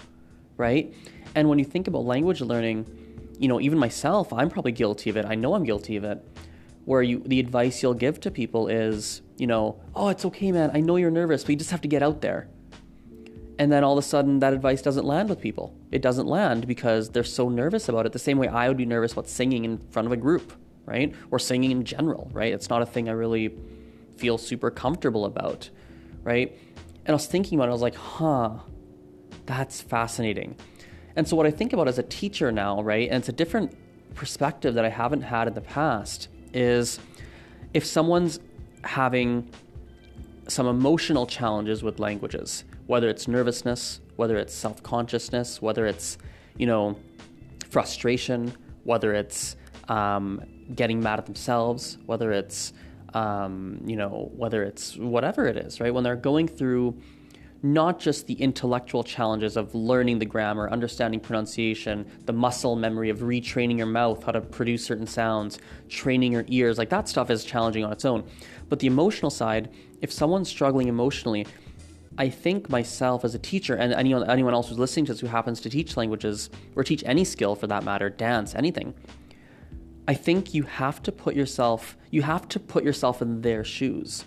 right? 0.56 0.94
And 1.36 1.50
when 1.50 1.60
you 1.60 1.66
think 1.66 1.88
about 1.88 2.06
language 2.06 2.40
learning, 2.40 2.86
you 3.38 3.48
know, 3.48 3.60
even 3.60 3.78
myself, 3.78 4.32
I'm 4.32 4.50
probably 4.50 4.72
guilty 4.72 5.10
of 5.10 5.18
it. 5.18 5.26
I 5.26 5.36
know 5.36 5.56
I'm 5.56 5.64
guilty 5.66 5.98
of 5.98 6.04
it. 6.06 6.26
Where 6.90 7.04
you, 7.04 7.22
the 7.26 7.40
advice 7.40 7.84
you'll 7.84 7.94
give 7.94 8.20
to 8.22 8.32
people 8.32 8.68
is, 8.68 9.22
you 9.38 9.46
know, 9.46 9.80
oh, 9.96 10.10
it's 10.10 10.26
okay, 10.26 10.52
man. 10.52 10.72
I 10.74 10.80
know 10.80 10.96
you're 10.96 11.12
nervous, 11.12 11.44
but 11.44 11.52
you 11.52 11.56
just 11.56 11.72
have 11.72 11.82
to 11.82 11.88
get 11.88 12.02
out 12.02 12.22
there. 12.22 12.48
And 13.60 13.72
then 13.72 13.84
all 13.84 13.94
of 13.94 14.04
a 14.04 14.08
sudden, 14.08 14.40
that 14.40 14.54
advice 14.54 14.82
doesn't 14.82 15.06
land 15.06 15.30
with 15.30 15.40
people. 15.40 15.76
It 15.92 16.02
doesn't 16.02 16.28
land 16.28 16.66
because 16.66 17.10
they're 17.10 17.24
so 17.24 17.50
nervous 17.50 17.90
about 17.90 18.06
it. 18.06 18.14
The 18.14 18.20
same 18.20 18.40
way 18.40 18.48
I 18.48 18.68
would 18.70 18.78
be 18.78 18.86
nervous 18.86 19.14
about 19.14 19.28
singing 19.28 19.66
in 19.66 19.78
front 19.92 20.08
of 20.08 20.12
a 20.12 20.18
group, 20.18 20.54
right? 20.86 21.14
Or 21.30 21.38
singing 21.38 21.72
in 21.72 21.84
general, 21.84 22.30
right? 22.34 22.54
It's 22.54 22.70
not 22.70 22.82
a 22.82 22.86
thing 22.86 23.08
I 23.08 23.12
really 23.12 23.54
feel 24.18 24.38
super 24.38 24.72
comfortable 24.72 25.26
about 25.26 25.70
right? 26.24 26.58
And 27.06 27.10
I 27.10 27.14
was 27.14 27.28
thinking 27.28 27.58
about 27.58 27.66
it, 27.66 27.72
I 27.72 27.74
was 27.74 27.82
like, 27.82 27.96
huh, 27.96 28.60
that's 29.46 29.82
fascinating. 29.82 30.56
And 31.16 31.28
so, 31.28 31.36
what 31.36 31.46
I 31.46 31.52
think 31.52 31.74
about 31.74 31.88
as 31.88 31.98
a 31.98 32.04
teacher 32.04 32.52
now, 32.52 32.81
right, 32.81 33.10
and 33.10 33.18
it's 33.19 33.30
a 33.30 33.34
different 33.34 33.76
perspective 34.16 34.76
that 34.76 34.86
I 34.86 34.90
haven't 34.90 35.24
had 35.24 35.48
in 35.48 35.54
the 35.54 35.62
past, 35.62 36.30
is 36.54 37.00
if 37.74 37.86
someone's 37.86 38.40
having 38.84 39.50
some 40.48 40.68
emotional 40.68 41.26
challenges 41.28 41.84
with 41.84 42.00
languages, 42.00 42.64
whether 42.88 43.10
it's 43.10 43.28
nervousness, 43.28 44.00
whether 44.16 44.38
it's 44.38 44.54
self 44.54 44.82
consciousness, 44.82 45.62
whether 45.62 45.86
it's, 45.86 46.18
you 46.58 46.66
know, 46.66 46.98
frustration, 47.70 48.52
whether 48.84 49.14
it's 49.14 49.56
um, 49.88 50.44
getting 50.76 51.00
mad 51.00 51.20
at 51.20 51.26
themselves, 51.26 51.98
whether 52.06 52.32
it's 52.32 52.74
um, 53.14 53.82
you 53.86 53.96
know, 53.96 54.32
whether 54.36 54.64
it's 54.64 54.96
whatever 54.96 55.46
it 55.48 55.58
is, 55.58 55.80
right? 55.80 55.94
When 55.94 56.04
they're 56.04 56.16
going 56.16 56.48
through 56.48 57.00
not 57.61 57.99
just 57.99 58.28
the 58.28 58.35
intellectual 58.35 59.04
challenges 59.04 59.57
of 59.57 59.75
learning 59.75 60.19
the 60.19 60.25
grammar, 60.25 60.69
understanding 60.69 61.19
pronunciation, 61.19 62.09
the 62.25 62.33
muscle 62.33 62.75
memory 62.75 63.09
of 63.09 63.19
retraining 63.19 63.78
your 63.78 63.87
mouth, 63.87 64.23
how 64.23 64.31
to 64.31 64.42
produce 64.42 64.85
certain 64.85 65.07
sounds, 65.07 65.59
training 65.89 66.31
your 66.31 66.45
ears, 66.47 66.78
like 66.78 66.89
that 66.89 67.09
stuff 67.09 67.30
is 67.30 67.44
challenging 67.44 67.83
on 67.83 67.92
its 67.92 68.06
own. 68.06 68.23
But 68.69 68.80
the 68.80 68.87
emotional 68.87 69.30
side, 69.30 69.69
if 70.01 70.11
someone's 70.11 70.47
struggling 70.47 70.87
emotionally, 70.87 71.45
I 72.18 72.30
think 72.30 72.69
myself 72.69 73.23
as 73.23 73.35
a 73.35 73.39
teacher 73.39 73.75
and 73.75 73.94
anyone 73.94 74.30
anyone 74.30 74.54
else 74.54 74.69
who's 74.69 74.80
listening 74.80 75.06
to 75.06 75.13
this 75.13 75.21
who 75.21 75.28
happens 75.28 75.61
to 75.61 75.69
teach 75.69 75.95
languages 75.95 76.49
or 76.75 76.83
teach 76.83 77.04
any 77.06 77.23
skill 77.23 77.56
for 77.56 77.68
that 77.68 77.83
matter, 77.83 78.09
dance, 78.09 78.56
anything, 78.56 78.94
I 80.07 80.16
think 80.16 80.54
you 80.54 80.63
have 80.63 81.01
to 81.04 81.11
put 81.11 81.35
yourself 81.35 81.95
you 82.09 82.21
have 82.23 82.47
to 82.49 82.59
put 82.59 82.83
yourself 82.83 83.21
in 83.21 83.42
their 83.42 83.63
shoes. 83.63 84.25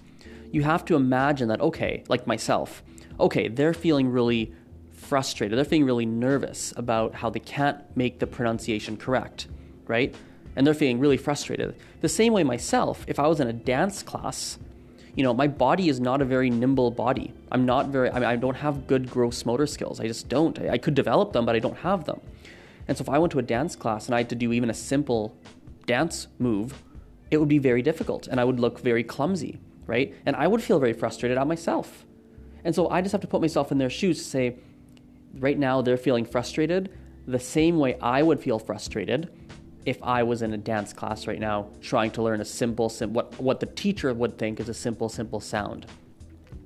You 0.50 0.62
have 0.62 0.84
to 0.86 0.96
imagine 0.96 1.48
that 1.48 1.60
okay, 1.60 2.04
like 2.08 2.26
myself, 2.26 2.82
okay, 3.23 3.49
they're 3.49 3.75
feeling 3.75 4.09
really 4.09 4.52
frustrated. 4.91 5.59
They're 5.59 5.64
feeling 5.64 5.85
really 5.85 6.07
nervous 6.07 6.73
about 6.76 7.14
how 7.14 7.31
they 7.31 7.41
can't 7.41 7.79
make 7.97 8.19
the 8.19 8.26
pronunciation 8.26 8.97
correct, 8.97 9.49
right? 9.87 10.14
And 10.57 10.67
they're 10.67 10.75
feeling 10.75 10.99
really 10.99 11.17
frustrated. 11.17 11.76
The 12.00 12.09
same 12.09 12.33
way 12.33 12.45
myself, 12.45 13.05
if 13.09 13.19
I 13.19 13.26
was 13.26 13.41
in 13.41 13.49
a 13.49 13.52
dance 13.52 14.02
class, 14.02 14.59
you 15.14 15.23
know, 15.23 15.35
my 15.35 15.47
body 15.47 15.88
is 15.88 16.00
not 16.00 16.23
a 16.23 16.25
very 16.25 16.50
nimble 16.50 16.91
body. 16.91 17.33
I'm 17.50 17.67
not 17.67 17.88
very, 17.88 18.11
I, 18.11 18.14
mean, 18.14 18.25
I 18.25 18.37
don't 18.37 18.57
have 18.57 18.87
good 18.87 19.11
gross 19.11 19.45
motor 19.45 19.67
skills. 19.67 20.00
I 20.00 20.07
just 20.07 20.29
don't. 20.29 20.59
I, 20.59 20.71
I 20.71 20.79
could 20.79 20.95
develop 20.95 21.33
them, 21.33 21.45
but 21.45 21.55
I 21.55 21.59
don't 21.59 21.76
have 21.79 22.05
them. 22.05 22.21
And 22.88 22.97
so 22.97 23.02
if 23.02 23.09
I 23.09 23.19
went 23.19 23.33
to 23.33 23.38
a 23.38 23.43
dance 23.43 23.76
class 23.76 24.07
and 24.07 24.14
I 24.14 24.19
had 24.19 24.31
to 24.31 24.35
do 24.35 24.52
even 24.52 24.71
a 24.71 24.75
simple 24.75 25.37
dance 25.87 26.29
move, 26.38 26.83
it 27.31 27.38
would 27.38 27.49
be 27.49 27.59
very 27.59 27.83
difficult 27.83 28.26
and 28.26 28.41
I 28.41 28.45
would 28.45 28.61
look 28.61 28.81
very 28.81 29.05
clumsy, 29.05 29.59
right? 29.87 30.14
And 30.26 30.37
I 30.37 30.47
would 30.47 30.62
feel 30.62 30.79
very 30.79 30.93
frustrated 30.93 31.38
at 31.38 31.47
myself. 31.47 32.05
And 32.64 32.75
so 32.75 32.88
I 32.88 33.00
just 33.00 33.12
have 33.12 33.21
to 33.23 33.26
put 33.26 33.40
myself 33.40 33.73
in 33.73 33.78
their 33.78 33.90
shoes 33.90 34.19
to 34.19 34.25
say, 34.25 34.57
right 35.38 35.59
now 35.59 35.83
they're 35.83 35.97
feeling 35.97 36.25
frustrated 36.25 36.90
the 37.26 37.38
same 37.38 37.78
way 37.78 37.99
I 38.00 38.23
would 38.23 38.40
feel 38.40 38.59
frustrated 38.59 39.31
if 39.85 40.02
I 40.02 40.23
was 40.23 40.42
in 40.42 40.52
a 40.52 40.59
dance 40.59 40.92
class 40.92 41.26
right 41.26 41.40
now 41.40 41.69
trying 41.81 42.11
to 42.12 42.23
learn 42.23 42.40
a 42.40 42.45
simple, 42.45 42.88
sim- 42.88 43.12
what, 43.12 43.38
what 43.40 43.61
the 43.61 43.66
teacher 43.66 44.12
would 44.12 44.38
think 44.38 44.61
is 44.61 44.69
a 44.69 44.75
simple, 44.75 45.09
simple 45.09 45.40
sound. 45.40 45.87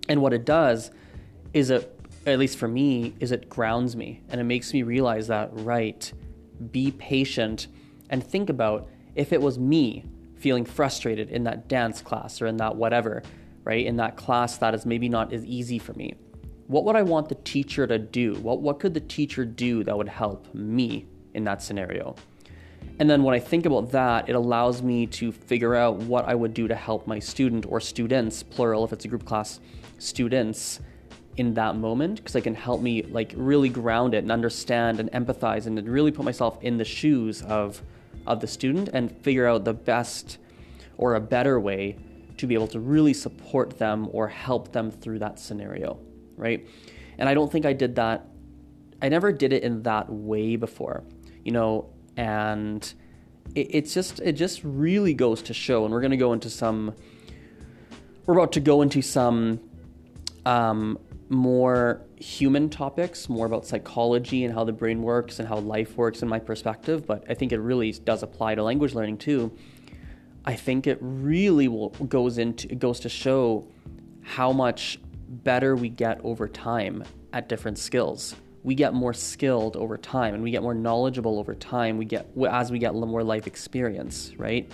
And 0.08 0.20
what 0.20 0.32
it 0.32 0.44
does 0.44 0.90
is 1.52 1.70
it, 1.70 1.98
at 2.26 2.38
least 2.38 2.58
for 2.58 2.68
me, 2.68 3.14
is 3.20 3.32
it 3.32 3.48
grounds 3.48 3.96
me 3.96 4.22
and 4.28 4.40
it 4.40 4.44
makes 4.44 4.72
me 4.72 4.82
realize 4.82 5.28
that, 5.28 5.50
right, 5.52 6.12
be 6.72 6.90
patient 6.90 7.68
and 8.10 8.22
think 8.22 8.50
about 8.50 8.88
if 9.14 9.32
it 9.32 9.40
was 9.40 9.58
me 9.58 10.04
feeling 10.36 10.64
frustrated 10.64 11.30
in 11.30 11.44
that 11.44 11.68
dance 11.68 12.02
class 12.02 12.42
or 12.42 12.46
in 12.46 12.58
that 12.58 12.76
whatever, 12.76 13.22
right, 13.66 13.84
in 13.84 13.96
that 13.96 14.16
class 14.16 14.56
that 14.58 14.74
is 14.74 14.86
maybe 14.86 15.08
not 15.08 15.32
as 15.32 15.44
easy 15.44 15.78
for 15.78 15.92
me. 15.94 16.14
What 16.68 16.84
would 16.84 16.96
I 16.96 17.02
want 17.02 17.28
the 17.28 17.34
teacher 17.34 17.86
to 17.86 17.98
do? 17.98 18.34
What, 18.36 18.60
what 18.60 18.80
could 18.80 18.94
the 18.94 19.00
teacher 19.00 19.44
do 19.44 19.84
that 19.84 19.96
would 19.96 20.08
help 20.08 20.52
me 20.54 21.06
in 21.34 21.44
that 21.44 21.62
scenario? 21.62 22.14
And 22.98 23.10
then 23.10 23.24
when 23.24 23.34
I 23.34 23.40
think 23.40 23.66
about 23.66 23.90
that, 23.90 24.28
it 24.28 24.36
allows 24.36 24.82
me 24.82 25.06
to 25.08 25.32
figure 25.32 25.74
out 25.74 25.96
what 25.96 26.24
I 26.26 26.34
would 26.34 26.54
do 26.54 26.68
to 26.68 26.74
help 26.74 27.06
my 27.06 27.18
student 27.18 27.66
or 27.66 27.80
students, 27.80 28.42
plural 28.42 28.84
if 28.84 28.92
it's 28.92 29.04
a 29.04 29.08
group 29.08 29.24
class, 29.24 29.60
students 29.98 30.80
in 31.36 31.54
that 31.54 31.76
moment 31.76 32.16
because 32.16 32.36
I 32.36 32.40
can 32.40 32.54
help 32.54 32.80
me 32.80 33.02
like 33.02 33.34
really 33.36 33.68
ground 33.68 34.14
it 34.14 34.18
and 34.18 34.32
understand 34.32 35.00
and 35.00 35.10
empathize 35.12 35.66
and 35.66 35.86
really 35.86 36.10
put 36.10 36.24
myself 36.24 36.58
in 36.62 36.78
the 36.78 36.84
shoes 36.84 37.42
of 37.42 37.82
of 38.26 38.40
the 38.40 38.46
student 38.46 38.88
and 38.92 39.14
figure 39.18 39.46
out 39.46 39.64
the 39.64 39.74
best 39.74 40.38
or 40.96 41.14
a 41.14 41.20
better 41.20 41.60
way 41.60 41.96
to 42.38 42.46
be 42.46 42.54
able 42.54 42.68
to 42.68 42.80
really 42.80 43.14
support 43.14 43.78
them 43.78 44.08
or 44.12 44.28
help 44.28 44.72
them 44.72 44.90
through 44.90 45.18
that 45.20 45.38
scenario, 45.38 45.98
right? 46.36 46.66
And 47.18 47.28
I 47.28 47.34
don't 47.34 47.50
think 47.50 47.64
I 47.64 47.72
did 47.72 47.96
that 47.96 48.26
I 49.00 49.08
never 49.08 49.32
did 49.32 49.52
it 49.52 49.62
in 49.62 49.82
that 49.82 50.10
way 50.10 50.56
before. 50.56 51.04
You 51.44 51.52
know, 51.52 51.90
and 52.16 52.82
it, 53.54 53.68
it's 53.70 53.94
just 53.94 54.20
it 54.20 54.32
just 54.32 54.62
really 54.64 55.14
goes 55.14 55.42
to 55.42 55.54
show 55.54 55.84
and 55.84 55.92
we're 55.92 56.00
going 56.00 56.10
to 56.12 56.16
go 56.16 56.32
into 56.32 56.50
some 56.50 56.94
we're 58.24 58.34
about 58.34 58.52
to 58.52 58.60
go 58.60 58.82
into 58.82 59.02
some 59.02 59.60
um, 60.44 60.98
more 61.28 62.02
human 62.16 62.68
topics, 62.68 63.28
more 63.28 63.46
about 63.46 63.64
psychology 63.66 64.44
and 64.44 64.52
how 64.52 64.64
the 64.64 64.72
brain 64.72 65.02
works 65.02 65.38
and 65.38 65.48
how 65.48 65.58
life 65.58 65.96
works 65.96 66.22
in 66.22 66.28
my 66.28 66.40
perspective, 66.40 67.06
but 67.06 67.24
I 67.28 67.34
think 67.34 67.52
it 67.52 67.58
really 67.58 67.92
does 67.92 68.24
apply 68.24 68.56
to 68.56 68.64
language 68.64 68.94
learning 68.94 69.18
too. 69.18 69.56
I 70.46 70.54
think 70.54 70.86
it 70.86 70.98
really 71.00 71.68
will, 71.68 71.90
goes 71.90 72.38
into 72.38 72.74
goes 72.74 73.00
to 73.00 73.08
show 73.08 73.66
how 74.22 74.52
much 74.52 74.98
better 75.28 75.74
we 75.74 75.88
get 75.88 76.20
over 76.24 76.48
time 76.48 77.04
at 77.32 77.48
different 77.48 77.78
skills. 77.78 78.34
We 78.62 78.74
get 78.74 78.94
more 78.94 79.12
skilled 79.12 79.76
over 79.76 79.96
time 79.96 80.34
and 80.34 80.42
we 80.42 80.50
get 80.50 80.62
more 80.62 80.74
knowledgeable 80.74 81.38
over 81.38 81.54
time. 81.54 81.98
We 81.98 82.04
get 82.04 82.28
as 82.50 82.70
we 82.70 82.78
get 82.78 82.94
more 82.94 83.22
life 83.22 83.46
experience, 83.46 84.32
right? 84.36 84.70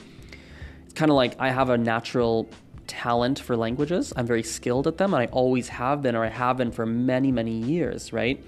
It's 0.85 0.95
kind 0.95 1.11
of 1.11 1.17
like 1.17 1.37
I 1.39 1.51
have 1.51 1.71
a 1.71 1.79
natural 1.79 2.49
talent 2.87 3.39
for 3.39 3.57
languages. 3.57 4.13
I'm 4.17 4.27
very 4.27 4.43
skilled 4.43 4.87
at 4.87 4.99
them, 4.99 5.15
and 5.15 5.23
I 5.23 5.27
always 5.27 5.69
have 5.69 6.03
been, 6.03 6.15
or 6.15 6.25
I 6.25 6.29
have 6.29 6.59
been 6.59 6.71
for 6.71 6.85
many, 6.85 7.33
many 7.33 7.53
years, 7.53 8.13
right? 8.13 8.45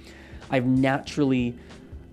I've 0.51 0.67
naturally, 0.67 1.57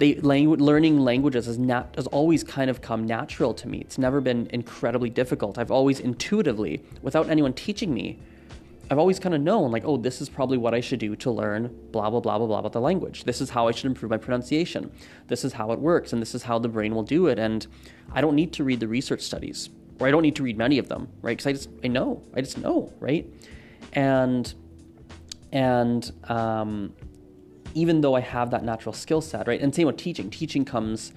they, 0.01 0.15
langu- 0.15 0.59
learning 0.59 0.99
languages 0.99 1.45
has, 1.45 1.59
nat- 1.59 1.93
has 1.95 2.07
always 2.07 2.43
kind 2.43 2.71
of 2.71 2.81
come 2.81 3.05
natural 3.05 3.53
to 3.53 3.67
me. 3.67 3.77
It's 3.81 3.99
never 3.99 4.19
been 4.19 4.47
incredibly 4.47 5.11
difficult. 5.11 5.59
I've 5.59 5.69
always 5.69 5.99
intuitively, 5.99 6.81
without 7.03 7.29
anyone 7.29 7.53
teaching 7.53 7.93
me, 7.93 8.17
I've 8.89 8.97
always 8.97 9.19
kind 9.19 9.35
of 9.35 9.41
known, 9.41 9.69
like, 9.71 9.83
oh, 9.85 9.97
this 9.97 10.19
is 10.19 10.27
probably 10.27 10.57
what 10.57 10.73
I 10.73 10.79
should 10.79 10.97
do 10.99 11.15
to 11.17 11.29
learn 11.29 11.67
blah, 11.91 12.09
blah, 12.09 12.19
blah, 12.19 12.39
blah, 12.39 12.47
blah 12.47 12.57
about 12.57 12.73
the 12.73 12.81
language. 12.81 13.25
This 13.25 13.41
is 13.41 13.51
how 13.51 13.67
I 13.67 13.71
should 13.71 13.85
improve 13.85 14.09
my 14.09 14.17
pronunciation. 14.17 14.91
This 15.27 15.45
is 15.45 15.53
how 15.53 15.71
it 15.71 15.77
works, 15.79 16.13
and 16.13 16.19
this 16.19 16.33
is 16.33 16.41
how 16.41 16.57
the 16.57 16.67
brain 16.67 16.95
will 16.95 17.03
do 17.03 17.27
it. 17.27 17.37
And 17.37 17.67
I 18.11 18.21
don't 18.21 18.35
need 18.35 18.53
to 18.53 18.63
read 18.63 18.79
the 18.79 18.87
research 18.87 19.21
studies 19.21 19.69
or 19.99 20.07
I 20.07 20.11
don't 20.11 20.23
need 20.23 20.35
to 20.37 20.43
read 20.43 20.57
many 20.57 20.79
of 20.79 20.89
them, 20.89 21.07
right? 21.21 21.37
Because 21.37 21.45
I 21.45 21.53
just 21.53 21.69
I 21.83 21.87
know, 21.87 22.23
I 22.33 22.41
just 22.41 22.57
know, 22.57 22.91
right? 22.99 23.31
And 23.93 24.51
and 25.51 26.11
um, 26.23 26.93
even 27.73 28.01
though 28.01 28.15
I 28.15 28.21
have 28.21 28.51
that 28.51 28.63
natural 28.63 28.93
skill 28.93 29.21
set, 29.21 29.47
right? 29.47 29.61
And 29.61 29.73
same 29.73 29.87
with 29.87 29.97
teaching. 29.97 30.29
Teaching 30.29 30.65
comes 30.65 31.13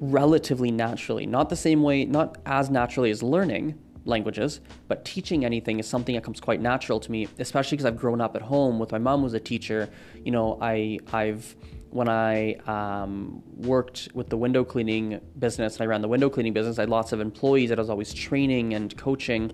relatively 0.00 0.70
naturally, 0.70 1.26
not 1.26 1.48
the 1.48 1.56
same 1.56 1.82
way, 1.82 2.04
not 2.04 2.38
as 2.46 2.70
naturally 2.70 3.10
as 3.10 3.22
learning 3.22 3.78
languages, 4.04 4.60
but 4.88 5.04
teaching 5.04 5.44
anything 5.44 5.78
is 5.78 5.88
something 5.88 6.14
that 6.14 6.24
comes 6.24 6.40
quite 6.40 6.60
natural 6.60 7.00
to 7.00 7.10
me, 7.10 7.28
especially 7.38 7.76
because 7.76 7.86
I've 7.86 7.96
grown 7.96 8.20
up 8.20 8.36
at 8.36 8.42
home 8.42 8.78
with 8.78 8.92
my 8.92 8.98
mom 8.98 9.22
was 9.22 9.34
a 9.34 9.40
teacher. 9.40 9.88
You 10.24 10.32
know, 10.32 10.58
I 10.60 10.98
I've 11.12 11.54
when 11.90 12.08
I 12.08 12.54
um, 12.66 13.42
worked 13.56 14.08
with 14.14 14.28
the 14.28 14.36
window 14.36 14.64
cleaning 14.64 15.20
business 15.38 15.76
and 15.76 15.82
I 15.82 15.86
ran 15.86 16.02
the 16.02 16.08
window 16.08 16.28
cleaning 16.28 16.52
business, 16.52 16.76
I 16.78 16.82
had 16.82 16.90
lots 16.90 17.12
of 17.12 17.20
employees 17.20 17.68
that 17.68 17.78
I 17.78 17.82
was 17.82 17.88
always 17.88 18.12
training 18.12 18.74
and 18.74 18.94
coaching. 18.96 19.52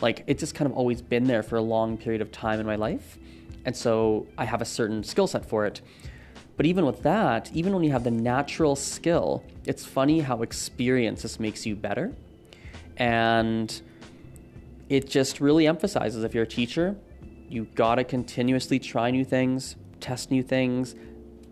Like 0.00 0.22
it's 0.28 0.40
just 0.40 0.54
kind 0.54 0.70
of 0.70 0.76
always 0.76 1.02
been 1.02 1.24
there 1.24 1.42
for 1.42 1.56
a 1.56 1.62
long 1.62 1.98
period 1.98 2.22
of 2.22 2.30
time 2.30 2.60
in 2.60 2.66
my 2.66 2.76
life. 2.76 3.18
And 3.64 3.76
so 3.76 4.26
I 4.38 4.44
have 4.44 4.62
a 4.62 4.64
certain 4.64 5.02
skill 5.04 5.26
set 5.26 5.44
for 5.44 5.66
it. 5.66 5.80
But 6.56 6.66
even 6.66 6.84
with 6.84 7.02
that, 7.04 7.50
even 7.54 7.72
when 7.72 7.82
you 7.84 7.90
have 7.92 8.04
the 8.04 8.10
natural 8.10 8.76
skill, 8.76 9.42
it's 9.64 9.84
funny 9.84 10.20
how 10.20 10.42
experience 10.42 11.22
just 11.22 11.40
makes 11.40 11.64
you 11.64 11.74
better. 11.74 12.12
And 12.96 13.80
it 14.90 15.08
just 15.08 15.40
really 15.40 15.66
emphasizes 15.66 16.24
if 16.24 16.34
you're 16.34 16.44
a 16.44 16.46
teacher, 16.46 16.96
you 17.48 17.66
gotta 17.74 18.04
continuously 18.04 18.78
try 18.78 19.10
new 19.10 19.24
things, 19.24 19.76
test 20.00 20.30
new 20.30 20.42
things, 20.42 20.94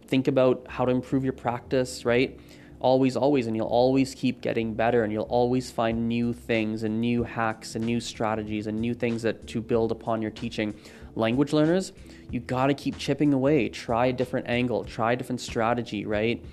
think 0.07 0.29
about 0.29 0.67
how 0.69 0.85
to 0.85 0.91
improve 0.91 1.25
your 1.25 1.33
practice, 1.33 2.05
right? 2.05 2.39
Always, 2.81 3.17
always, 3.17 3.47
and 3.47 3.57
you'll 3.57 3.67
always 3.67 4.15
keep 4.15 4.41
getting 4.41 4.75
better, 4.75 5.05
and 5.05 5.13
you'll 5.13 5.25
always 5.25 5.71
find 5.71 6.09
new 6.09 6.33
things 6.33 6.83
and 6.83 7.01
new 7.01 7.25
hacks 7.25 7.75
and 7.75 7.85
new 7.85 8.01
strategies 8.01 8.67
and 8.67 8.79
new 8.79 8.95
things 8.95 9.23
that 9.23 9.47
to 9.49 9.61
build 9.61 9.91
upon 9.91 10.23
your 10.23 10.31
teaching. 10.31 10.75
Language 11.15 11.53
learners, 11.53 11.93
you 12.31 12.41
got 12.41 12.67
to 12.67 12.75
keep 12.75 12.99
chipping 12.99 13.33
away. 13.33 13.69
Try 13.69 14.07
a 14.07 14.13
different 14.13 14.49
angle, 14.49 14.85
try 14.85 15.13
a 15.13 15.17
different 15.17 15.41
strategy, 15.41 16.05
right? 16.05 16.45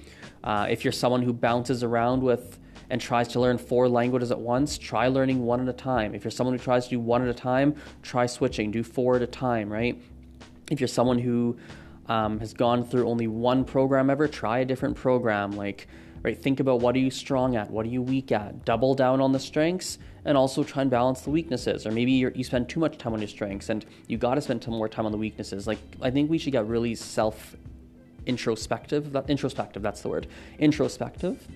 Uh, 0.43 0.67
if 0.69 0.83
you're 0.83 0.93
someone 0.93 1.21
who 1.21 1.33
bounces 1.33 1.83
around 1.83 2.21
with 2.21 2.59
and 2.89 3.01
tries 3.01 3.27
to 3.29 3.39
learn 3.39 3.57
four 3.57 3.89
languages 3.89 4.31
at 4.31 4.39
once, 4.39 4.77
try 4.77 5.07
learning 5.07 5.43
one 5.43 5.59
at 5.59 5.67
a 5.67 5.74
time. 5.74 6.13
If 6.13 6.24
you're 6.24 6.31
someone 6.31 6.55
who 6.55 6.63
tries 6.63 6.85
to 6.85 6.91
do 6.91 7.00
one 7.00 7.21
at 7.24 7.27
a 7.27 7.33
time, 7.33 7.75
try 8.03 8.25
switching, 8.25 8.71
do 8.71 8.83
four 8.83 9.15
at 9.15 9.21
a 9.21 9.27
time, 9.27 9.71
right? 9.71 10.00
If 10.69 10.79
you're 10.79 10.88
someone 10.88 11.17
who 11.17 11.57
um, 12.07 12.39
has 12.39 12.53
gone 12.53 12.83
through 12.83 13.07
only 13.07 13.27
one 13.27 13.65
program 13.65 14.09
ever, 14.09 14.27
try 14.27 14.59
a 14.59 14.65
different 14.65 14.95
program. 14.95 15.51
Like, 15.51 15.88
right, 16.25 16.41
think 16.41 16.60
about 16.60 16.79
what 16.79 16.96
are 16.96 17.00
you 17.00 17.12
strong 17.12 17.55
at, 17.55 17.70
what 17.70 17.86
are 17.86 17.89
you 17.89 18.01
weak 18.01 18.32
at. 18.32 18.65
Double 18.65 18.96
down 18.96 19.22
on 19.22 19.32
the 19.32 19.39
strengths, 19.39 19.98
and 20.25 20.38
also 20.38 20.63
try 20.63 20.82
and 20.82 20.91
balance 20.91 21.22
the 21.22 21.29
weaknesses. 21.29 21.86
Or 21.86 21.91
maybe 21.91 22.12
you 22.12 22.44
spend 22.44 22.67
too 22.67 22.79
much 22.79 22.98
time 22.98 23.13
on 23.13 23.20
your 23.20 23.27
strengths, 23.27 23.70
and 23.70 23.86
you 24.08 24.17
got 24.17 24.36
to 24.36 24.41
spend 24.41 24.63
some 24.63 24.74
more 24.74 24.89
time 24.89 25.05
on 25.05 25.12
the 25.12 25.17
weaknesses. 25.17 25.67
Like, 25.67 25.79
I 26.01 26.10
think 26.12 26.29
we 26.29 26.38
should 26.38 26.51
get 26.51 26.65
really 26.67 26.96
self 26.96 27.55
introspective. 28.25 29.13
That 29.13 29.29
introspective, 29.29 29.84
that's 29.84 30.01
the 30.01 30.10
word. 30.10 30.27
Introspective, 30.58 31.48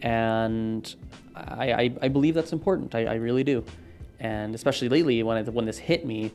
and 0.00 0.94
I, 1.34 1.72
I, 1.72 1.94
I 2.02 2.08
believe 2.08 2.34
that's 2.34 2.52
important. 2.52 2.94
I, 2.94 3.04
I 3.06 3.14
really 3.14 3.44
do, 3.44 3.64
and 4.20 4.54
especially 4.54 4.88
lately 4.88 5.22
when 5.22 5.44
when 5.52 5.64
this 5.64 5.78
hit 5.78 6.06
me 6.06 6.32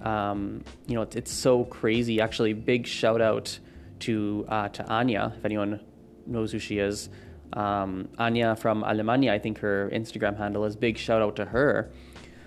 um, 0.00 0.64
you 0.86 0.94
know, 0.96 1.02
it's, 1.02 1.16
it's, 1.16 1.32
so 1.32 1.64
crazy. 1.64 2.20
Actually, 2.20 2.52
big 2.52 2.86
shout 2.86 3.22
out 3.22 3.58
to 4.00 4.44
uh, 4.48 4.68
to 4.68 4.86
Anya, 4.86 5.32
if 5.38 5.44
anyone 5.44 5.80
knows 6.26 6.52
who 6.52 6.58
she 6.58 6.78
is. 6.78 7.08
Um, 7.52 8.08
Anya 8.18 8.56
from 8.56 8.82
Alemania, 8.82 9.30
I 9.30 9.38
think 9.38 9.58
her 9.58 9.90
Instagram 9.92 10.36
handle 10.36 10.64
is. 10.64 10.76
Big 10.76 10.98
shout 10.98 11.22
out 11.22 11.36
to 11.36 11.44
her 11.44 11.90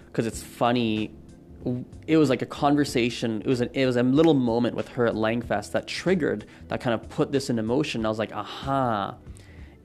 because 0.07 0.25
it's 0.25 0.41
funny. 0.41 1.11
It 2.07 2.17
was 2.17 2.29
like 2.29 2.41
a 2.41 2.45
conversation. 2.45 3.41
It 3.41 3.47
was 3.47 3.61
an, 3.61 3.69
it 3.73 3.85
was 3.85 3.95
a 3.95 4.03
little 4.03 4.33
moment 4.33 4.75
with 4.75 4.87
her 4.89 5.07
at 5.07 5.15
Langfest 5.15 5.71
that 5.71 5.87
triggered 5.87 6.45
that 6.67 6.81
kind 6.81 6.93
of 6.93 7.09
put 7.09 7.31
this 7.31 7.49
in 7.49 7.63
motion. 7.65 8.05
I 8.05 8.09
was 8.09 8.19
like, 8.19 8.33
aha, 8.33 9.15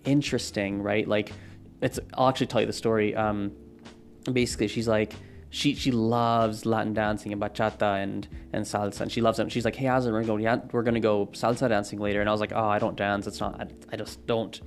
interesting, 0.04 0.82
right? 0.82 1.06
Like, 1.06 1.32
it's. 1.80 1.98
I'll 2.14 2.28
actually 2.28 2.46
tell 2.48 2.60
you 2.60 2.66
the 2.66 2.72
story. 2.72 3.14
Um, 3.14 3.52
basically, 4.32 4.68
she's 4.68 4.88
like 4.88 5.14
she 5.54 5.74
she 5.74 5.90
loves 5.90 6.64
Latin 6.64 6.94
dancing 6.94 7.30
and 7.30 7.40
bachata 7.40 8.02
and, 8.02 8.26
and 8.54 8.64
salsa, 8.64 9.02
and 9.02 9.12
she 9.12 9.20
loves 9.20 9.36
them. 9.36 9.50
She's 9.50 9.66
like, 9.66 9.76
"Hey, 9.76 9.86
Azan, 9.86 10.14
we're 10.14 10.24
going 10.24 10.42
to 10.42 10.56
go, 10.56 10.68
we're 10.72 10.82
going 10.82 10.94
to 10.94 11.00
go 11.00 11.26
salsa 11.26 11.68
dancing 11.68 11.98
later." 11.98 12.22
And 12.22 12.28
I 12.28 12.32
was 12.32 12.40
like, 12.40 12.52
"Oh, 12.54 12.64
I 12.64 12.78
don't 12.78 12.96
dance. 12.96 13.26
It's 13.26 13.38
not. 13.38 13.60
I, 13.60 13.66
I 13.92 13.96
just 13.96 14.26
don't. 14.26 14.58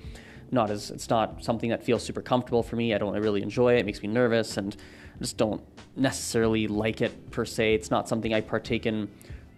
Not 0.51 0.69
as 0.69 0.91
it's 0.91 1.09
not 1.09 1.43
something 1.43 1.71
that 1.71 1.83
feels 1.83 2.03
super 2.03 2.21
comfortable 2.21 2.61
for 2.61 2.75
me. 2.75 2.93
I 2.93 2.99
don't 2.99 3.19
really 3.19 3.41
enjoy 3.41 3.73
it. 3.73 3.79
It 3.79 3.87
makes 3.87 4.03
me 4.03 4.09
nervous, 4.09 4.57
and 4.57 4.77
I 5.15 5.17
just 5.17 5.37
don't 5.37 5.63
necessarily 5.95 6.67
like 6.67 7.01
it 7.01 7.31
per 7.31 7.45
se. 7.45 7.73
It's 7.73 7.89
not 7.89 8.07
something 8.07 8.31
I 8.31 8.41
partake 8.41 8.85
in 8.85 9.09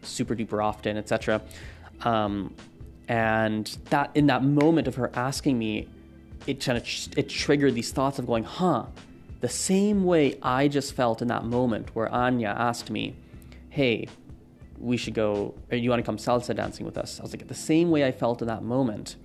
super 0.03 0.33
duper 0.33 0.63
often, 0.63 0.95
etc." 0.95 1.41
Um, 2.03 2.55
and 3.09 3.67
that 3.89 4.11
in 4.15 4.27
that 4.27 4.45
moment 4.45 4.87
of 4.87 4.95
her 4.95 5.11
asking 5.13 5.59
me, 5.59 5.89
it 6.47 6.63
kind 6.63 6.77
of 6.77 6.87
it 7.17 7.27
triggered 7.27 7.75
these 7.75 7.91
thoughts 7.91 8.17
of 8.17 8.25
going, 8.25 8.45
"Huh." 8.45 8.85
The 9.39 9.49
same 9.49 10.03
way 10.03 10.37
I 10.41 10.67
just 10.67 10.93
felt 10.93 11.21
in 11.21 11.27
that 11.27 11.45
moment 11.45 11.95
where 11.95 12.09
Anya 12.09 12.55
asked 12.57 12.89
me, 12.89 13.15
Hey, 13.69 14.07
we 14.79 14.97
should 14.97 15.13
go, 15.13 15.55
or 15.71 15.77
you 15.77 15.89
want 15.89 15.99
to 15.99 16.05
come 16.05 16.17
salsa 16.17 16.55
dancing 16.55 16.85
with 16.85 16.97
us? 16.97 17.19
I 17.19 17.23
was 17.23 17.31
like, 17.31 17.47
the 17.47 17.53
same 17.53 17.89
way 17.89 18.05
I 18.05 18.11
felt 18.11 18.41
in 18.41 18.47
that 18.47 18.63
moment 18.63 19.15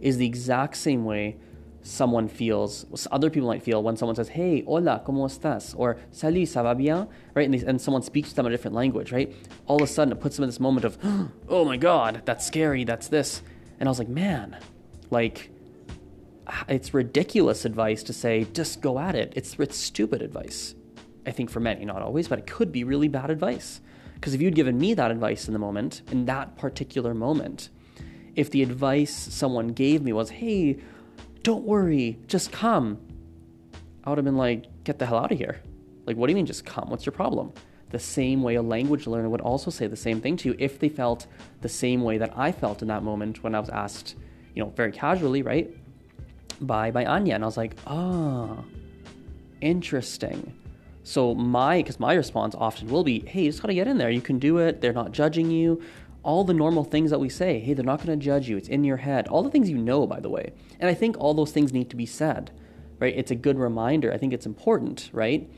is 0.00 0.16
the 0.16 0.26
exact 0.26 0.76
same 0.76 1.04
way 1.04 1.36
someone 1.82 2.28
feels, 2.28 2.84
other 3.10 3.30
people 3.30 3.48
might 3.48 3.62
feel 3.62 3.82
when 3.82 3.96
someone 3.96 4.16
says, 4.16 4.28
hey, 4.28 4.62
hola, 4.62 5.02
¿cómo 5.06 5.26
estás? 5.26 5.74
Or 5.76 5.96
salut, 6.10 6.46
ça 6.46 6.62
va 6.62 6.74
bien? 6.74 7.08
Right? 7.34 7.44
And, 7.44 7.54
they, 7.54 7.66
and 7.66 7.80
someone 7.80 8.02
speaks 8.02 8.30
to 8.30 8.36
them 8.36 8.46
a 8.46 8.50
different 8.50 8.74
language, 8.74 9.12
right? 9.12 9.34
All 9.66 9.76
of 9.76 9.82
a 9.82 9.86
sudden 9.86 10.12
it 10.12 10.20
puts 10.20 10.36
them 10.36 10.44
in 10.44 10.48
this 10.48 10.60
moment 10.60 10.84
of, 10.84 10.98
oh 11.48 11.64
my 11.64 11.76
God, 11.76 12.22
that's 12.24 12.46
scary, 12.46 12.84
that's 12.84 13.08
this. 13.08 13.42
And 13.80 13.88
I 13.88 13.90
was 13.90 13.98
like, 13.98 14.08
man, 14.08 14.58
like, 15.10 15.50
it's 16.68 16.94
ridiculous 16.94 17.64
advice 17.64 18.02
to 18.04 18.12
say, 18.12 18.46
just 18.52 18.80
go 18.80 18.98
at 18.98 19.14
it. 19.14 19.32
It's, 19.36 19.54
it's 19.58 19.76
stupid 19.76 20.22
advice. 20.22 20.74
I 21.26 21.30
think 21.30 21.50
for 21.50 21.60
many, 21.60 21.84
not 21.84 22.02
always, 22.02 22.28
but 22.28 22.38
it 22.38 22.46
could 22.46 22.72
be 22.72 22.84
really 22.84 23.08
bad 23.08 23.30
advice. 23.30 23.80
Because 24.14 24.34
if 24.34 24.40
you'd 24.40 24.54
given 24.54 24.78
me 24.78 24.94
that 24.94 25.10
advice 25.10 25.46
in 25.46 25.52
the 25.52 25.58
moment, 25.58 26.02
in 26.10 26.24
that 26.24 26.56
particular 26.56 27.14
moment, 27.14 27.70
if 28.34 28.50
the 28.50 28.62
advice 28.62 29.14
someone 29.14 29.68
gave 29.68 30.02
me 30.02 30.12
was, 30.12 30.30
hey, 30.30 30.78
don't 31.42 31.64
worry, 31.64 32.18
just 32.26 32.50
come, 32.50 32.98
I 34.04 34.10
would 34.10 34.18
have 34.18 34.24
been 34.24 34.36
like, 34.36 34.84
get 34.84 34.98
the 34.98 35.06
hell 35.06 35.18
out 35.18 35.32
of 35.32 35.38
here. 35.38 35.60
Like, 36.06 36.16
what 36.16 36.26
do 36.26 36.32
you 36.32 36.36
mean 36.36 36.46
just 36.46 36.64
come? 36.64 36.88
What's 36.88 37.04
your 37.04 37.12
problem? 37.12 37.52
The 37.90 37.98
same 37.98 38.42
way 38.42 38.54
a 38.56 38.62
language 38.62 39.06
learner 39.06 39.28
would 39.28 39.40
also 39.40 39.70
say 39.70 39.86
the 39.86 39.96
same 39.96 40.20
thing 40.20 40.36
to 40.38 40.48
you 40.48 40.56
if 40.58 40.78
they 40.78 40.88
felt 40.88 41.26
the 41.60 41.68
same 41.68 42.02
way 42.02 42.18
that 42.18 42.32
I 42.36 42.52
felt 42.52 42.82
in 42.82 42.88
that 42.88 43.02
moment 43.02 43.42
when 43.42 43.54
I 43.54 43.60
was 43.60 43.68
asked, 43.68 44.16
you 44.54 44.62
know, 44.62 44.70
very 44.70 44.92
casually, 44.92 45.42
right? 45.42 45.74
By 46.60 46.90
by 46.90 47.04
Anya. 47.04 47.34
And 47.34 47.44
I 47.44 47.46
was 47.46 47.56
like, 47.56 47.76
oh, 47.86 48.64
interesting. 49.60 50.54
So 51.04 51.34
my 51.34 51.78
because 51.78 51.98
my 52.00 52.14
response 52.14 52.54
often 52.54 52.88
will 52.88 53.04
be, 53.04 53.20
hey, 53.20 53.42
you 53.42 53.50
just 53.50 53.62
gotta 53.62 53.74
get 53.74 53.88
in 53.88 53.98
there. 53.98 54.10
You 54.10 54.20
can 54.20 54.38
do 54.38 54.58
it. 54.58 54.80
They're 54.80 54.92
not 54.92 55.12
judging 55.12 55.50
you 55.50 55.82
all 56.22 56.44
the 56.44 56.54
normal 56.54 56.84
things 56.84 57.10
that 57.10 57.18
we 57.18 57.28
say. 57.28 57.58
Hey, 57.58 57.74
they're 57.74 57.84
not 57.84 58.00
to 58.04 58.16
judge 58.16 58.48
you. 58.48 58.56
It's 58.56 58.68
in 58.68 58.84
your 58.84 58.98
head. 58.98 59.28
All 59.28 59.42
the 59.42 59.50
things 59.50 59.70
you 59.70 59.78
know, 59.78 60.06
by 60.06 60.20
the 60.20 60.28
way. 60.28 60.52
And 60.80 60.90
I 60.90 60.94
think 60.94 61.16
all 61.18 61.34
those 61.34 61.52
things 61.52 61.72
need 61.72 61.88
to 61.90 61.96
be 61.96 62.06
said, 62.06 62.50
right? 62.98 63.14
It's 63.16 63.30
a 63.30 63.34
good 63.34 63.58
reminder. 63.58 64.12
I 64.12 64.18
think 64.18 64.32
it's 64.32 64.46
important, 64.46 65.10
right? 65.12 65.48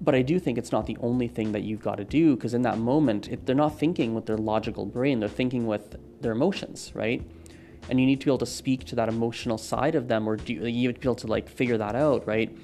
But 0.00 0.14
I 0.14 0.22
do 0.22 0.38
think 0.38 0.58
it's 0.58 0.72
not 0.72 0.86
the 0.86 0.96
only 1.00 1.28
thing 1.28 1.52
that 1.52 1.62
you've 1.62 1.82
got 1.82 1.96
to 1.96 2.04
do 2.04 2.34
because 2.34 2.54
in 2.54 2.62
that 2.62 2.78
moment, 2.78 3.44
they're 3.46 3.54
not 3.54 3.78
thinking 3.78 4.14
with 4.14 4.26
their 4.26 4.38
logical 4.38 4.86
brain, 4.86 5.20
they're 5.20 5.28
thinking 5.28 5.66
with 5.66 5.96
their 6.20 6.32
emotions, 6.32 6.90
right? 6.94 7.22
And 7.88 8.00
you 8.00 8.06
need 8.06 8.20
to 8.20 8.26
be 8.26 8.30
able 8.30 8.38
to 8.38 8.46
speak 8.46 8.84
to 8.86 8.96
that 8.96 9.08
emotional 9.08 9.58
side 9.58 9.94
of 9.94 10.08
them 10.08 10.28
or 10.28 10.36
do, 10.36 10.52
you 10.52 10.88
need 10.88 10.94
to 10.94 11.00
be 11.00 11.06
able 11.06 11.14
to 11.16 11.26
like 11.26 11.48
figure 11.48 11.78
that 11.78 11.94
out, 11.94 12.26
right? 12.26 12.56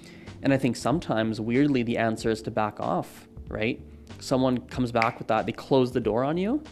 And 0.42 0.52
I 0.52 0.58
think 0.58 0.76
sometimes, 0.76 1.40
weirdly, 1.40 1.82
the 1.82 1.98
answer 1.98 2.30
is 2.30 2.40
to 2.42 2.50
back 2.50 2.78
off, 2.80 3.26
right? 3.48 3.80
someone 4.20 4.58
comes 4.58 4.92
back 4.92 5.18
with 5.18 5.28
that, 5.28 5.46
they 5.46 5.52
close 5.52 5.92
the 5.92 6.00
door 6.00 6.24
on 6.24 6.36
you, 6.36 6.62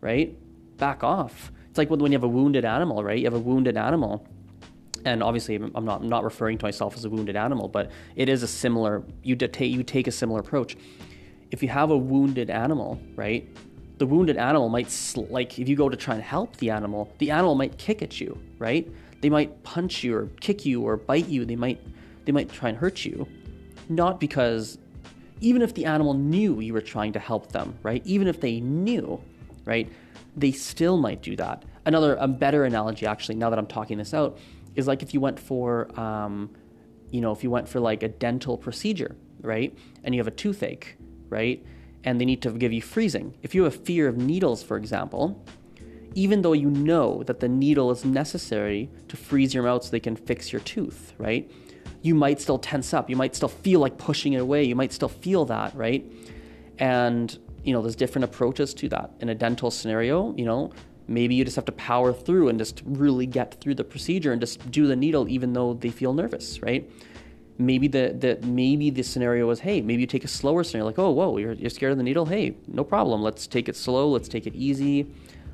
right? 0.00 0.36
Back 0.78 1.04
off. 1.04 1.52
It's 1.68 1.78
like 1.78 1.90
when 1.90 2.12
you 2.12 2.16
have 2.16 2.24
a 2.24 2.28
wounded 2.28 2.64
animal, 2.64 3.02
right? 3.02 3.18
You 3.18 3.24
have 3.24 3.34
a 3.34 3.38
wounded 3.38 3.76
animal. 3.76 4.26
And 5.04 5.22
obviously, 5.22 5.56
I'm 5.56 5.84
not, 5.84 6.00
I'm 6.00 6.08
not 6.08 6.24
referring 6.24 6.56
to 6.58 6.64
myself 6.64 6.96
as 6.96 7.04
a 7.04 7.10
wounded 7.10 7.36
animal, 7.36 7.68
but 7.68 7.90
it 8.16 8.28
is 8.28 8.42
a 8.42 8.46
similar, 8.46 9.02
you, 9.22 9.36
take, 9.36 9.70
you 9.70 9.82
take 9.82 10.06
a 10.06 10.12
similar 10.12 10.40
approach. 10.40 10.76
If 11.50 11.62
you 11.62 11.68
have 11.68 11.90
a 11.90 11.96
wounded 11.96 12.48
animal, 12.48 12.98
right? 13.14 13.46
The 13.98 14.06
wounded 14.06 14.36
animal 14.36 14.68
might, 14.68 14.90
sl- 14.90 15.26
like, 15.30 15.58
if 15.58 15.68
you 15.68 15.76
go 15.76 15.88
to 15.88 15.96
try 15.96 16.14
and 16.14 16.22
help 16.22 16.56
the 16.56 16.70
animal, 16.70 17.12
the 17.18 17.30
animal 17.30 17.54
might 17.54 17.78
kick 17.78 18.02
at 18.02 18.20
you, 18.20 18.38
right? 18.58 18.90
They 19.20 19.30
might 19.30 19.62
punch 19.62 20.02
you 20.02 20.16
or 20.16 20.26
kick 20.40 20.66
you 20.66 20.82
or 20.82 20.96
bite 20.96 21.28
you. 21.28 21.44
They 21.44 21.56
might, 21.56 21.80
they 22.24 22.32
might 22.32 22.50
try 22.50 22.68
and 22.70 22.78
hurt 22.78 23.04
you. 23.04 23.26
Not 23.88 24.18
because 24.18 24.78
even 25.40 25.62
if 25.62 25.74
the 25.74 25.84
animal 25.84 26.14
knew 26.14 26.60
you 26.60 26.72
were 26.72 26.80
trying 26.80 27.12
to 27.12 27.18
help 27.18 27.52
them, 27.52 27.78
right? 27.82 28.02
Even 28.04 28.26
if 28.26 28.40
they 28.40 28.60
knew, 28.60 29.22
right? 29.64 29.90
They 30.36 30.52
still 30.52 30.96
might 30.96 31.22
do 31.22 31.36
that. 31.36 31.64
Another, 31.86 32.16
a 32.16 32.26
better 32.26 32.64
analogy, 32.64 33.06
actually, 33.06 33.36
now 33.36 33.50
that 33.50 33.58
I'm 33.58 33.66
talking 33.66 33.98
this 33.98 34.14
out, 34.14 34.38
is 34.74 34.86
like 34.86 35.02
if 35.02 35.14
you 35.14 35.20
went 35.20 35.38
for, 35.38 35.88
um, 36.00 36.50
you 37.10 37.20
know, 37.20 37.30
if 37.30 37.44
you 37.44 37.50
went 37.50 37.68
for 37.68 37.78
like 37.78 38.02
a 38.02 38.08
dental 38.08 38.56
procedure, 38.56 39.16
right? 39.40 39.76
And 40.02 40.14
you 40.14 40.20
have 40.20 40.26
a 40.26 40.32
toothache, 40.32 40.96
right? 41.28 41.64
And 42.04 42.20
they 42.20 42.24
need 42.24 42.42
to 42.42 42.50
give 42.50 42.72
you 42.72 42.82
freezing. 42.82 43.34
If 43.42 43.54
you 43.54 43.64
have 43.64 43.74
a 43.74 43.78
fear 43.78 44.08
of 44.08 44.16
needles, 44.16 44.62
for 44.62 44.76
example, 44.76 45.42
even 46.14 46.42
though 46.42 46.52
you 46.52 46.70
know 46.70 47.22
that 47.24 47.40
the 47.40 47.48
needle 47.48 47.90
is 47.90 48.04
necessary 48.04 48.90
to 49.08 49.16
freeze 49.16 49.52
your 49.52 49.62
mouth 49.64 49.84
so 49.84 49.90
they 49.90 50.00
can 50.00 50.14
fix 50.14 50.52
your 50.52 50.60
tooth, 50.60 51.12
right? 51.18 51.50
you 52.04 52.14
might 52.14 52.38
still 52.38 52.58
tense 52.58 52.92
up. 52.92 53.08
You 53.08 53.16
might 53.16 53.34
still 53.34 53.48
feel 53.48 53.80
like 53.80 53.96
pushing 53.96 54.34
it 54.34 54.40
away. 54.42 54.62
You 54.62 54.76
might 54.76 54.92
still 54.92 55.08
feel 55.08 55.46
that, 55.46 55.74
right? 55.74 56.04
And, 56.78 57.36
you 57.64 57.72
know, 57.72 57.80
there's 57.80 57.96
different 57.96 58.26
approaches 58.26 58.74
to 58.74 58.90
that. 58.90 59.10
In 59.20 59.30
a 59.30 59.34
dental 59.34 59.70
scenario, 59.70 60.34
you 60.36 60.44
know, 60.44 60.70
maybe 61.08 61.34
you 61.34 61.46
just 61.46 61.56
have 61.56 61.64
to 61.64 61.72
power 61.72 62.12
through 62.12 62.50
and 62.50 62.58
just 62.58 62.82
really 62.84 63.24
get 63.24 63.58
through 63.58 63.76
the 63.76 63.84
procedure 63.84 64.32
and 64.32 64.40
just 64.40 64.70
do 64.70 64.86
the 64.86 64.94
needle 64.94 65.26
even 65.30 65.54
though 65.54 65.72
they 65.72 65.88
feel 65.88 66.12
nervous, 66.12 66.60
right? 66.60 66.90
Maybe 67.56 67.86
the, 67.86 68.16
the 68.18 68.46
maybe 68.46 68.90
the 68.90 69.02
scenario 69.02 69.46
was 69.46 69.60
hey, 69.60 69.80
maybe 69.80 70.00
you 70.00 70.06
take 70.06 70.24
a 70.24 70.28
slower 70.28 70.64
scenario, 70.64 70.86
like, 70.86 70.98
oh, 70.98 71.10
whoa, 71.10 71.36
you're, 71.36 71.52
you're 71.52 71.70
scared 71.70 71.92
of 71.92 71.98
the 71.98 72.04
needle? 72.04 72.26
Hey, 72.26 72.56
no 72.66 72.82
problem. 72.82 73.22
Let's 73.22 73.46
take 73.46 73.68
it 73.68 73.76
slow. 73.76 74.08
Let's 74.08 74.28
take 74.28 74.46
it 74.46 74.54
easy. 74.54 75.06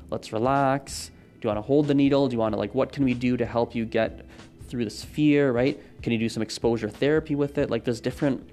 Let's 0.09 0.33
relax. 0.33 1.11
Do 1.39 1.47
you 1.47 1.49
want 1.49 1.57
to 1.57 1.67
hold 1.67 1.87
the 1.87 1.93
needle? 1.93 2.27
Do 2.27 2.33
you 2.33 2.39
want 2.39 2.53
to, 2.53 2.59
like, 2.59 2.73
what 2.73 2.91
can 2.91 3.03
we 3.03 3.13
do 3.13 3.37
to 3.37 3.45
help 3.45 3.75
you 3.75 3.85
get 3.85 4.25
through 4.71 4.85
this 4.85 5.03
fear, 5.03 5.51
right? 5.51 5.79
Can 6.01 6.13
you 6.13 6.17
do 6.17 6.29
some 6.29 6.41
exposure 6.41 6.89
therapy 6.89 7.35
with 7.35 7.57
it? 7.57 7.69
Like 7.69 7.83
there's 7.83 7.99
different, 7.99 8.49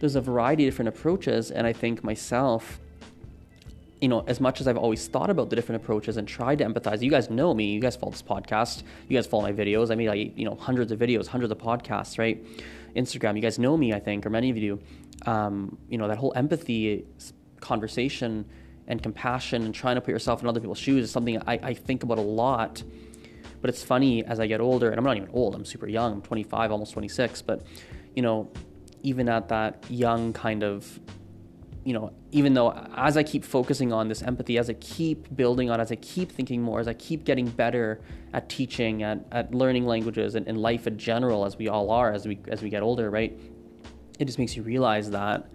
there's 0.00 0.16
a 0.16 0.20
variety 0.20 0.66
of 0.66 0.72
different 0.72 0.88
approaches. 0.88 1.50
And 1.50 1.66
I 1.66 1.74
think 1.74 2.02
myself, 2.02 2.80
you 4.00 4.08
know, 4.08 4.24
as 4.26 4.40
much 4.40 4.60
as 4.60 4.66
I've 4.66 4.78
always 4.78 5.06
thought 5.06 5.28
about 5.28 5.50
the 5.50 5.56
different 5.56 5.82
approaches 5.82 6.16
and 6.16 6.26
tried 6.26 6.58
to 6.58 6.64
empathize, 6.64 7.02
you 7.02 7.10
guys 7.10 7.28
know 7.28 7.52
me, 7.52 7.72
you 7.72 7.80
guys 7.80 7.96
follow 7.96 8.12
this 8.12 8.22
podcast, 8.22 8.82
you 9.08 9.16
guys 9.16 9.26
follow 9.26 9.42
my 9.42 9.52
videos. 9.52 9.90
I 9.90 9.94
made 9.94 10.08
like, 10.08 10.38
you 10.38 10.46
know, 10.46 10.54
hundreds 10.54 10.90
of 10.90 10.98
videos, 10.98 11.26
hundreds 11.26 11.52
of 11.52 11.58
podcasts, 11.58 12.18
right? 12.18 12.42
Instagram, 12.98 13.36
you 13.36 13.42
guys 13.42 13.58
know 13.58 13.76
me, 13.76 13.92
I 13.92 14.00
think, 14.00 14.26
or 14.26 14.30
many 14.30 14.50
of 14.50 14.56
you. 14.56 14.80
Um, 15.26 15.78
you 15.88 15.98
know, 15.98 16.08
that 16.08 16.18
whole 16.18 16.32
empathy 16.36 17.06
conversation 17.60 18.44
and 18.86 19.02
compassion 19.02 19.64
and 19.64 19.74
trying 19.74 19.96
to 19.96 20.00
put 20.00 20.10
yourself 20.10 20.42
in 20.42 20.48
other 20.48 20.60
people's 20.60 20.78
shoes 20.78 21.04
is 21.04 21.10
something 21.10 21.38
I, 21.46 21.58
I 21.62 21.74
think 21.74 22.02
about 22.02 22.18
a 22.18 22.22
lot 22.22 22.82
but 23.60 23.70
it's 23.70 23.82
funny 23.82 24.24
as 24.24 24.40
I 24.40 24.46
get 24.46 24.60
older, 24.60 24.90
and 24.90 24.98
I'm 24.98 25.04
not 25.04 25.16
even 25.16 25.30
old, 25.32 25.54
I'm 25.54 25.64
super 25.64 25.88
young, 25.88 26.12
I'm 26.12 26.22
25, 26.22 26.70
almost 26.70 26.92
26, 26.92 27.42
but 27.42 27.62
you 28.14 28.22
know, 28.22 28.50
even 29.02 29.28
at 29.28 29.48
that 29.48 29.84
young 29.88 30.32
kind 30.32 30.62
of 30.62 31.00
you 31.88 31.94
know, 31.94 32.12
even 32.32 32.52
though 32.52 32.70
as 32.98 33.16
I 33.16 33.22
keep 33.22 33.42
focusing 33.42 33.94
on 33.94 34.08
this 34.08 34.20
empathy, 34.20 34.58
as 34.58 34.68
I 34.68 34.74
keep 34.74 35.34
building 35.34 35.70
on, 35.70 35.80
as 35.80 35.90
I 35.90 35.94
keep 35.94 36.30
thinking 36.30 36.60
more, 36.60 36.80
as 36.80 36.86
I 36.86 36.92
keep 36.92 37.24
getting 37.24 37.48
better 37.48 38.02
at 38.34 38.50
teaching, 38.50 39.02
at, 39.02 39.24
at 39.32 39.54
learning 39.54 39.86
languages 39.86 40.34
and, 40.34 40.46
and 40.46 40.60
life 40.60 40.86
in 40.86 40.98
general, 40.98 41.46
as 41.46 41.56
we 41.56 41.68
all 41.68 41.90
are 41.90 42.12
as 42.12 42.28
we 42.28 42.40
as 42.48 42.60
we 42.60 42.68
get 42.68 42.82
older, 42.82 43.08
right? 43.08 43.40
It 44.18 44.26
just 44.26 44.38
makes 44.38 44.54
you 44.54 44.62
realize 44.62 45.10
that 45.12 45.48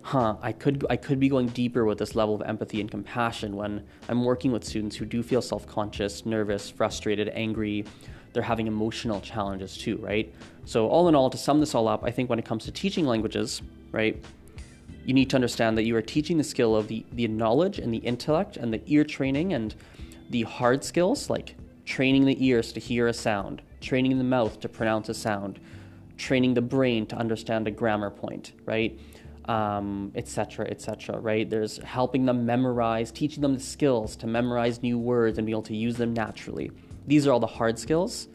huh, 0.00 0.36
I 0.40 0.52
could 0.52 0.86
I 0.88 0.96
could 0.96 1.20
be 1.20 1.28
going 1.28 1.48
deeper 1.48 1.84
with 1.84 1.98
this 1.98 2.14
level 2.14 2.34
of 2.34 2.40
empathy 2.40 2.80
and 2.80 2.90
compassion 2.90 3.54
when 3.54 3.84
I'm 4.08 4.24
working 4.24 4.50
with 4.52 4.64
students 4.64 4.96
who 4.96 5.04
do 5.04 5.22
feel 5.22 5.42
self-conscious, 5.42 6.24
nervous, 6.24 6.70
frustrated, 6.70 7.28
angry. 7.34 7.84
They're 8.32 8.42
having 8.42 8.68
emotional 8.68 9.20
challenges 9.20 9.76
too, 9.76 9.98
right? 9.98 10.32
So 10.64 10.88
all 10.88 11.08
in 11.10 11.14
all, 11.14 11.28
to 11.28 11.36
sum 11.36 11.60
this 11.60 11.74
all 11.74 11.88
up, 11.88 12.04
I 12.04 12.10
think 12.10 12.30
when 12.30 12.38
it 12.38 12.46
comes 12.46 12.64
to 12.64 12.72
teaching 12.72 13.04
languages, 13.04 13.60
right, 13.92 14.22
you 15.08 15.14
need 15.14 15.30
to 15.30 15.36
understand 15.36 15.78
that 15.78 15.84
you 15.84 15.96
are 15.96 16.02
teaching 16.02 16.36
the 16.36 16.44
skill 16.44 16.76
of 16.76 16.86
the, 16.88 17.02
the 17.12 17.26
knowledge 17.26 17.78
and 17.78 17.94
the 17.94 17.98
intellect 17.98 18.58
and 18.58 18.74
the 18.74 18.82
ear 18.84 19.04
training 19.04 19.54
and 19.54 19.74
the 20.28 20.42
hard 20.42 20.84
skills 20.84 21.30
like 21.30 21.54
training 21.86 22.26
the 22.26 22.36
ears 22.46 22.72
to 22.72 22.78
hear 22.78 23.06
a 23.06 23.14
sound, 23.14 23.62
training 23.80 24.18
the 24.18 24.24
mouth 24.24 24.60
to 24.60 24.68
pronounce 24.68 25.08
a 25.08 25.14
sound, 25.14 25.58
training 26.18 26.52
the 26.52 26.60
brain 26.60 27.06
to 27.06 27.16
understand 27.16 27.66
a 27.66 27.70
grammar 27.70 28.10
point, 28.10 28.52
right? 28.66 29.00
um, 29.46 30.12
etc., 30.14 30.66
etc. 30.66 31.18
Right? 31.18 31.48
There's 31.48 31.78
helping 31.78 32.26
them 32.26 32.44
memorize, 32.44 33.10
teaching 33.10 33.40
them 33.40 33.54
the 33.54 33.60
skills 33.60 34.14
to 34.16 34.26
memorize 34.26 34.82
new 34.82 34.98
words 34.98 35.38
and 35.38 35.46
be 35.46 35.52
able 35.52 35.62
to 35.62 35.74
use 35.74 35.96
them 35.96 36.12
naturally. 36.12 36.70
These 37.06 37.26
are 37.26 37.32
all 37.32 37.40
the 37.40 37.46
hard 37.46 37.78
skills. 37.78 38.28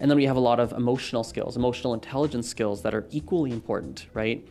And 0.00 0.10
then 0.10 0.18
we 0.18 0.24
have 0.24 0.36
a 0.36 0.40
lot 0.40 0.58
of 0.58 0.72
emotional 0.72 1.22
skills, 1.22 1.56
emotional 1.56 1.94
intelligence 1.94 2.48
skills 2.48 2.82
that 2.82 2.94
are 2.94 3.06
equally 3.12 3.52
important, 3.52 4.08
right? 4.12 4.44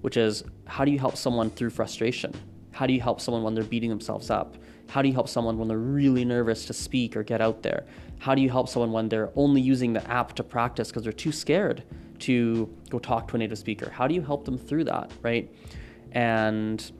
Which 0.00 0.16
is 0.16 0.44
how 0.66 0.84
do 0.84 0.90
you 0.90 0.98
help 0.98 1.16
someone 1.16 1.50
through 1.50 1.70
frustration? 1.70 2.32
How 2.72 2.86
do 2.86 2.92
you 2.92 3.00
help 3.00 3.20
someone 3.20 3.42
when 3.42 3.54
they're 3.54 3.64
beating 3.64 3.90
themselves 3.90 4.30
up? 4.30 4.56
How 4.88 5.02
do 5.02 5.08
you 5.08 5.14
help 5.14 5.28
someone 5.28 5.58
when 5.58 5.68
they're 5.68 5.78
really 5.78 6.24
nervous 6.24 6.64
to 6.66 6.72
speak 6.72 7.16
or 7.16 7.22
get 7.22 7.40
out 7.40 7.62
there? 7.62 7.84
How 8.18 8.34
do 8.34 8.42
you 8.42 8.50
help 8.50 8.68
someone 8.68 8.92
when 8.92 9.08
they're 9.08 9.30
only 9.36 9.60
using 9.60 9.92
the 9.92 10.10
app 10.10 10.34
to 10.36 10.42
practice 10.42 10.88
because 10.88 11.02
they're 11.02 11.12
too 11.12 11.32
scared 11.32 11.82
to 12.20 12.72
go 12.88 12.98
talk 12.98 13.28
to 13.28 13.36
a 13.36 13.38
native 13.38 13.58
speaker? 13.58 13.90
How 13.90 14.06
do 14.06 14.14
you 14.14 14.22
help 14.22 14.44
them 14.44 14.56
through 14.56 14.84
that, 14.84 15.10
right? 15.22 15.52
And 16.12 16.90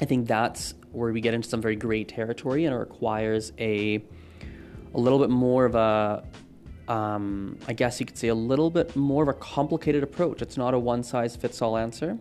I 0.00 0.04
think 0.04 0.28
that's 0.28 0.74
where 0.92 1.12
we 1.12 1.20
get 1.20 1.34
into 1.34 1.48
some 1.48 1.60
very 1.60 1.76
gray 1.76 2.04
territory, 2.04 2.64
and 2.64 2.74
it 2.74 2.78
requires 2.78 3.52
a 3.58 4.04
a 4.94 4.98
little 4.98 5.18
bit 5.18 5.30
more 5.30 5.64
of 5.64 5.74
a 5.74 6.24
um, 6.88 7.58
I 7.68 7.74
guess 7.74 8.00
you 8.00 8.06
could 8.06 8.16
say 8.16 8.28
a 8.28 8.34
little 8.34 8.70
bit 8.70 8.96
more 8.96 9.22
of 9.22 9.28
a 9.28 9.34
complicated 9.34 10.02
approach. 10.02 10.40
It's 10.40 10.56
not 10.56 10.72
a 10.72 10.78
one 10.78 11.02
size 11.02 11.36
fits 11.36 11.60
all 11.60 11.76
answer. 11.76 12.18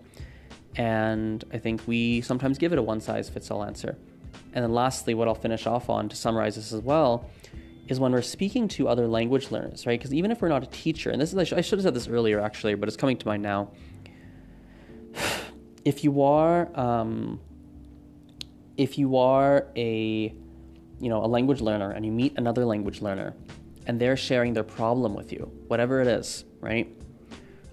And 0.76 1.44
I 1.52 1.58
think 1.58 1.82
we 1.88 2.22
sometimes 2.22 2.58
give 2.58 2.74
it 2.74 2.78
a 2.78 2.84
one 2.84 3.00
size 3.00 3.30
fits 3.30 3.50
all 3.50 3.64
answer. 3.64 3.98
And 4.54 4.64
then 4.64 4.74
lastly, 4.74 5.14
what 5.14 5.28
I'll 5.28 5.36
finish 5.36 5.66
off 5.66 5.90
on 5.90 6.10
to 6.10 6.16
summarize 6.16 6.56
this 6.56 6.74
as 6.74 6.82
well 6.82 7.30
is 7.88 8.00
when 8.00 8.12
we're 8.12 8.22
speaking 8.22 8.68
to 8.68 8.90
other 8.90 9.08
language 9.08 9.50
learners, 9.50 9.86
right? 9.86 9.98
Because 9.98 10.14
even 10.14 10.32
if 10.32 10.42
we're 10.42 10.50
not 10.50 10.64
a 10.64 10.68
teacher, 10.68 11.10
and 11.10 11.22
this 11.22 11.32
is, 11.32 11.54
I 11.54 11.62
should 11.62 11.80
have 11.80 11.84
said 11.84 11.94
this 11.94 12.10
earlier 12.10 12.42
actually, 12.42 12.76
but 12.76 12.90
it's 12.90 12.98
coming 12.98 13.18
to 13.18 13.28
mind 13.28 13.44
now. 13.44 13.72
If 15.86 16.04
you 16.04 16.22
are, 16.22 16.68
um, 16.78 17.40
if 18.76 18.98
you 18.98 19.16
are 19.16 19.68
a, 19.78 20.34
you 21.00 21.10
know, 21.10 21.24
a 21.24 21.28
language 21.28 21.62
learner 21.62 21.92
and 21.92 22.06
you 22.06 22.12
meet 22.12 22.34
another 22.36 22.66
language 22.66 23.02
learner 23.02 23.34
and 23.88 24.00
they're 24.00 24.18
sharing 24.18 24.54
their 24.54 24.64
problem 24.64 25.16
with 25.16 25.32
you, 25.32 25.50
whatever 25.68 26.02
it 26.02 26.08
is, 26.08 26.44
right? 26.60 26.94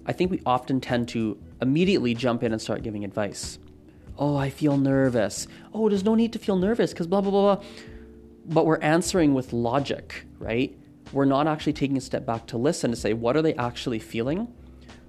I 0.05 0.13
think 0.13 0.31
we 0.31 0.41
often 0.45 0.79
tend 0.79 1.09
to 1.09 1.37
immediately 1.61 2.15
jump 2.15 2.41
in 2.41 2.53
and 2.53 2.61
start 2.61 2.83
giving 2.83 3.03
advice. 3.03 3.59
Oh, 4.17 4.37
I 4.37 4.49
feel 4.49 4.77
nervous. 4.77 5.45
Oh, 5.73 5.89
there's 5.89 6.05
no 6.05 6.15
need 6.15 6.31
to 6.33 6.39
feel 6.39 6.55
nervous 6.55 6.91
because 6.91 7.05
blah, 7.05 7.19
blah, 7.19 7.31
blah, 7.31 7.55
blah. 7.55 7.65
But 8.45 8.65
we're 8.65 8.79
answering 8.79 9.33
with 9.33 9.51
logic, 9.51 10.25
right? 10.39 10.77
We're 11.11 11.25
not 11.25 11.47
actually 11.47 11.73
taking 11.73 11.97
a 11.97 12.01
step 12.01 12.25
back 12.25 12.47
to 12.47 12.57
listen 12.57 12.91
to 12.91 12.97
say, 12.97 13.13
what 13.13 13.35
are 13.35 13.41
they 13.41 13.53
actually 13.55 13.99
feeling? 13.99 14.47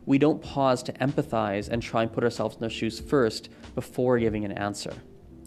We 0.06 0.18
don't 0.18 0.42
pause 0.42 0.82
to 0.84 0.92
empathize 0.94 1.68
and 1.68 1.80
try 1.82 2.02
and 2.02 2.12
put 2.12 2.24
ourselves 2.24 2.56
in 2.56 2.60
their 2.60 2.70
shoes 2.70 2.98
first 2.98 3.48
before 3.76 4.18
giving 4.18 4.44
an 4.44 4.52
answer. 4.52 4.92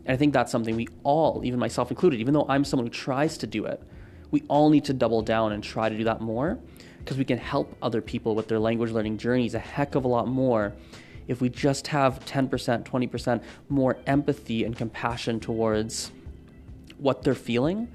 And 0.06 0.14
I 0.14 0.18
think 0.18 0.34
that's 0.34 0.52
something 0.52 0.76
we 0.76 0.88
all, 1.04 1.42
even 1.44 1.60
myself 1.60 1.92
included, 1.92 2.22
even 2.22 2.34
though 2.34 2.46
I'm 2.48 2.64
someone 2.64 2.88
who 2.88 2.94
tries 2.94 3.38
to 3.40 3.48
do 3.48 3.66
it, 3.66 3.82
we 4.32 4.44
all 4.48 4.70
need 4.70 4.86
to 4.86 4.94
double 4.94 5.22
down 5.22 5.52
and 5.52 5.64
try 5.64 5.90
to 5.90 5.98
do 5.98 6.04
that 6.06 6.22
more 6.22 6.58
because 7.00 7.18
we 7.18 7.26
can 7.26 7.38
help 7.38 7.76
other 7.82 8.02
people 8.02 8.36
with 8.36 8.48
their 8.48 8.60
language 8.60 8.92
learning 8.92 9.18
journeys 9.18 9.54
a 9.54 9.60
heck 9.60 9.96
of 9.96 10.06
a 10.06 10.08
lot 10.08 10.28
more 10.28 10.74
if 11.30 11.42
we 11.42 11.48
just 11.48 11.86
have 11.88 12.26
10%, 12.26 12.50
20% 12.84 13.44
more 13.70 13.98
empathy 14.08 14.64
and 14.64 14.76
compassion 14.76 15.40
towards 15.40 16.12
what 16.98 17.22
they're 17.22 17.36
feeling 17.36 17.88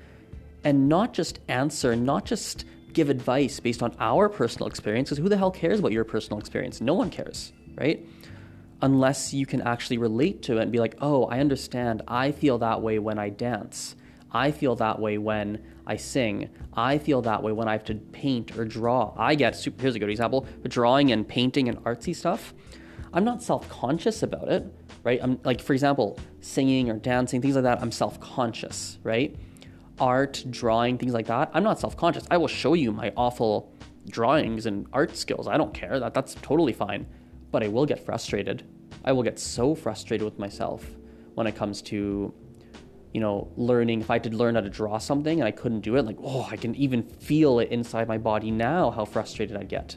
and 0.62 0.88
not 0.88 1.12
just 1.12 1.40
answer, 1.48 1.96
not 1.96 2.24
just 2.24 2.64
give 2.92 3.10
advice 3.10 3.58
based 3.58 3.82
on 3.82 3.94
our 3.98 4.28
personal 4.28 4.68
experience, 4.68 5.10
because 5.10 5.18
who 5.18 5.28
the 5.28 5.36
hell 5.36 5.50
cares 5.50 5.80
about 5.80 5.90
your 5.90 6.04
personal 6.04 6.38
experience? 6.38 6.80
No 6.80 6.94
one 6.94 7.10
cares, 7.10 7.52
right? 7.74 8.06
Unless 8.80 9.34
you 9.34 9.46
can 9.46 9.62
actually 9.62 9.98
relate 9.98 10.42
to 10.42 10.58
it 10.58 10.62
and 10.62 10.70
be 10.70 10.78
like, 10.78 10.96
oh, 11.00 11.24
I 11.24 11.40
understand. 11.40 12.02
I 12.06 12.30
feel 12.30 12.58
that 12.58 12.82
way 12.82 13.00
when 13.00 13.18
I 13.18 13.30
dance. 13.30 13.96
I 14.34 14.50
feel 14.50 14.74
that 14.76 14.98
way 14.98 15.16
when 15.16 15.64
I 15.86 15.96
sing. 15.96 16.50
I 16.74 16.98
feel 16.98 17.22
that 17.22 17.42
way 17.42 17.52
when 17.52 17.68
I 17.68 17.72
have 17.72 17.84
to 17.84 17.94
paint 17.94 18.58
or 18.58 18.64
draw. 18.64 19.14
I 19.16 19.36
get 19.36 19.54
super, 19.54 19.80
here's 19.80 19.94
a 19.94 20.00
good 20.00 20.10
example 20.10 20.46
drawing 20.64 21.12
and 21.12 21.26
painting 21.26 21.68
and 21.68 21.78
artsy 21.84 22.14
stuff. 22.14 22.52
I'm 23.12 23.24
not 23.24 23.42
self 23.42 23.68
conscious 23.68 24.24
about 24.24 24.48
it, 24.48 24.66
right? 25.04 25.20
I'm 25.22 25.38
like, 25.44 25.60
for 25.60 25.72
example, 25.72 26.18
singing 26.40 26.90
or 26.90 26.98
dancing, 26.98 27.40
things 27.40 27.54
like 27.54 27.62
that, 27.62 27.80
I'm 27.80 27.92
self 27.92 28.18
conscious, 28.18 28.98
right? 29.04 29.36
Art, 30.00 30.44
drawing, 30.50 30.98
things 30.98 31.14
like 31.14 31.26
that, 31.26 31.50
I'm 31.54 31.62
not 31.62 31.78
self 31.78 31.96
conscious. 31.96 32.24
I 32.28 32.36
will 32.36 32.48
show 32.48 32.74
you 32.74 32.90
my 32.90 33.12
awful 33.16 33.72
drawings 34.08 34.66
and 34.66 34.86
art 34.92 35.16
skills. 35.16 35.46
I 35.46 35.56
don't 35.56 35.72
care. 35.72 36.00
That 36.00 36.12
that's 36.12 36.34
totally 36.42 36.72
fine. 36.72 37.06
But 37.52 37.62
I 37.62 37.68
will 37.68 37.86
get 37.86 38.04
frustrated. 38.04 38.64
I 39.04 39.12
will 39.12 39.22
get 39.22 39.38
so 39.38 39.76
frustrated 39.76 40.24
with 40.24 40.40
myself 40.40 40.84
when 41.34 41.46
it 41.46 41.54
comes 41.54 41.82
to 41.82 42.34
you 43.14 43.20
know, 43.20 43.48
learning, 43.57 44.00
if 44.00 44.11
I 44.11 44.14
had 44.14 44.24
to 44.24 44.31
learn 44.31 44.57
how 44.57 44.61
to 44.61 44.68
draw 44.68 44.98
something 44.98 45.38
and 45.38 45.46
I 45.46 45.53
couldn't 45.53 45.81
do 45.81 45.94
it, 45.94 46.05
like, 46.05 46.18
oh, 46.20 46.48
I 46.50 46.57
can 46.57 46.74
even 46.74 47.05
feel 47.05 47.61
it 47.61 47.70
inside 47.70 48.09
my 48.09 48.18
body 48.18 48.50
now 48.50 48.90
how 48.90 49.05
frustrated 49.05 49.57
I 49.57 49.62
get. 49.62 49.96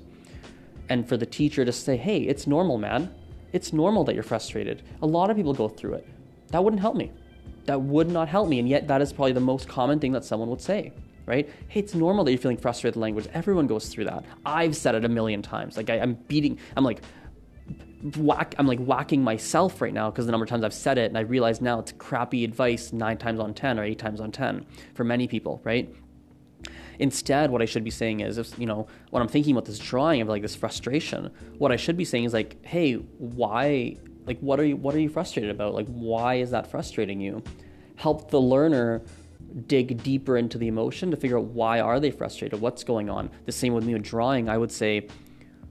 And 0.88 1.10
for 1.10 1.18
the 1.18 1.26
teacher 1.26 1.66
to 1.66 1.72
say, 1.72 1.98
hey, 1.98 2.20
it's 2.20 2.46
normal, 2.46 2.78
man. 2.78 3.14
It's 3.54 3.74
normal 3.74 4.04
that 4.04 4.14
you're 4.14 4.24
frustrated. 4.24 4.84
A 5.02 5.08
lot 5.08 5.32
of 5.32 5.36
people 5.36 5.56
go 5.56 5.68
through 5.68 5.96
it. 5.96 6.08
That 6.50 6.64
wouldn't 6.64 6.80
help 6.80 6.96
me. 6.96 7.12
That 7.66 7.82
would 7.82 8.08
not 8.08 8.28
help 8.28 8.50
me. 8.50 8.60
And 8.60 8.70
yet, 8.70 8.88
that 8.88 9.02
is 9.02 9.12
probably 9.12 9.34
the 9.34 9.40
most 9.40 9.68
common 9.68 10.00
thing 10.00 10.12
that 10.12 10.24
someone 10.24 10.50
would 10.50 10.62
say, 10.62 10.94
right? 11.26 11.50
Hey, 11.70 11.80
it's 11.80 11.96
normal 11.96 12.24
that 12.24 12.32
you're 12.32 12.40
feeling 12.40 12.58
frustrated 12.58 12.98
language. 12.98 13.28
Everyone 13.34 13.66
goes 13.66 13.90
through 13.90 14.06
that. 14.06 14.26
I've 14.46 14.76
said 14.76 14.94
it 14.94 15.04
a 15.04 15.10
million 15.10 15.42
times. 15.42 15.76
Like, 15.76 15.90
I, 15.90 15.96
am 15.96 16.14
beating, 16.28 16.60
I'm 16.78 16.84
like, 16.84 17.02
whack 18.18 18.54
I'm 18.58 18.68
like 18.68 18.80
whacking 18.80 19.24
myself 19.24 19.82
right 19.82 19.94
now 19.94 20.12
because 20.12 20.26
the 20.26 20.32
number 20.32 20.44
of 20.44 20.50
times 20.50 20.64
I've 20.64 20.74
said 20.74 20.98
it 20.98 21.06
and 21.06 21.18
I 21.18 21.22
realize 21.22 21.62
now 21.62 21.80
it's 21.80 21.92
crappy 21.94 22.44
advice 22.44 22.94
nine 22.94 23.18
times 23.18 23.40
on 23.40 23.54
ten 23.54 23.80
or 23.80 23.84
eight 23.84 24.00
times 24.00 24.22
on 24.22 24.32
ten 24.32 24.66
for 24.94 25.04
many 25.04 25.28
people, 25.28 25.62
right? 25.64 25.94
Instead, 27.00 27.52
what 27.52 27.62
I 27.62 27.66
should 27.66 27.84
be 27.84 27.92
saying 27.92 28.22
is, 28.22 28.38
if, 28.38 28.58
you 28.58 28.66
know, 28.66 28.88
when 29.12 29.22
I'm 29.22 29.28
thinking 29.28 29.54
about 29.54 29.66
this 29.66 29.80
drawing 29.80 30.22
of 30.22 30.28
like 30.28 30.42
this 30.42 30.56
frustration, 30.56 31.32
what 31.58 31.72
I 31.72 31.76
should 31.76 31.96
be 31.96 32.06
saying 32.06 32.24
is 32.24 32.34
like, 32.34 32.64
hey, 32.66 32.94
why? 32.94 33.98
Like, 34.26 34.40
what 34.40 34.60
are 34.60 34.66
you? 34.66 34.76
What 34.76 34.96
are 34.96 35.00
you 35.00 35.10
frustrated 35.10 35.52
about? 35.52 35.74
Like, 35.74 35.88
why 35.88 36.36
is 36.36 36.52
that 36.52 36.70
frustrating 36.70 37.22
you? 37.22 37.44
Help 37.96 38.32
the 38.32 38.42
learner 38.42 39.04
dig 39.68 40.04
deeper 40.04 40.38
into 40.38 40.58
the 40.58 40.68
emotion 40.68 41.12
to 41.12 41.18
figure 41.18 41.38
out 41.38 41.46
why 41.46 41.80
are 41.80 42.00
they 42.00 42.12
frustrated, 42.12 42.60
what's 42.60 42.84
going 42.84 43.10
on. 43.10 43.30
The 43.46 43.52
same 43.52 43.74
with 43.74 43.86
me 43.86 43.94
with 43.94 44.04
drawing. 44.04 44.50
I 44.50 44.58
would 44.58 44.72
say, 44.72 45.08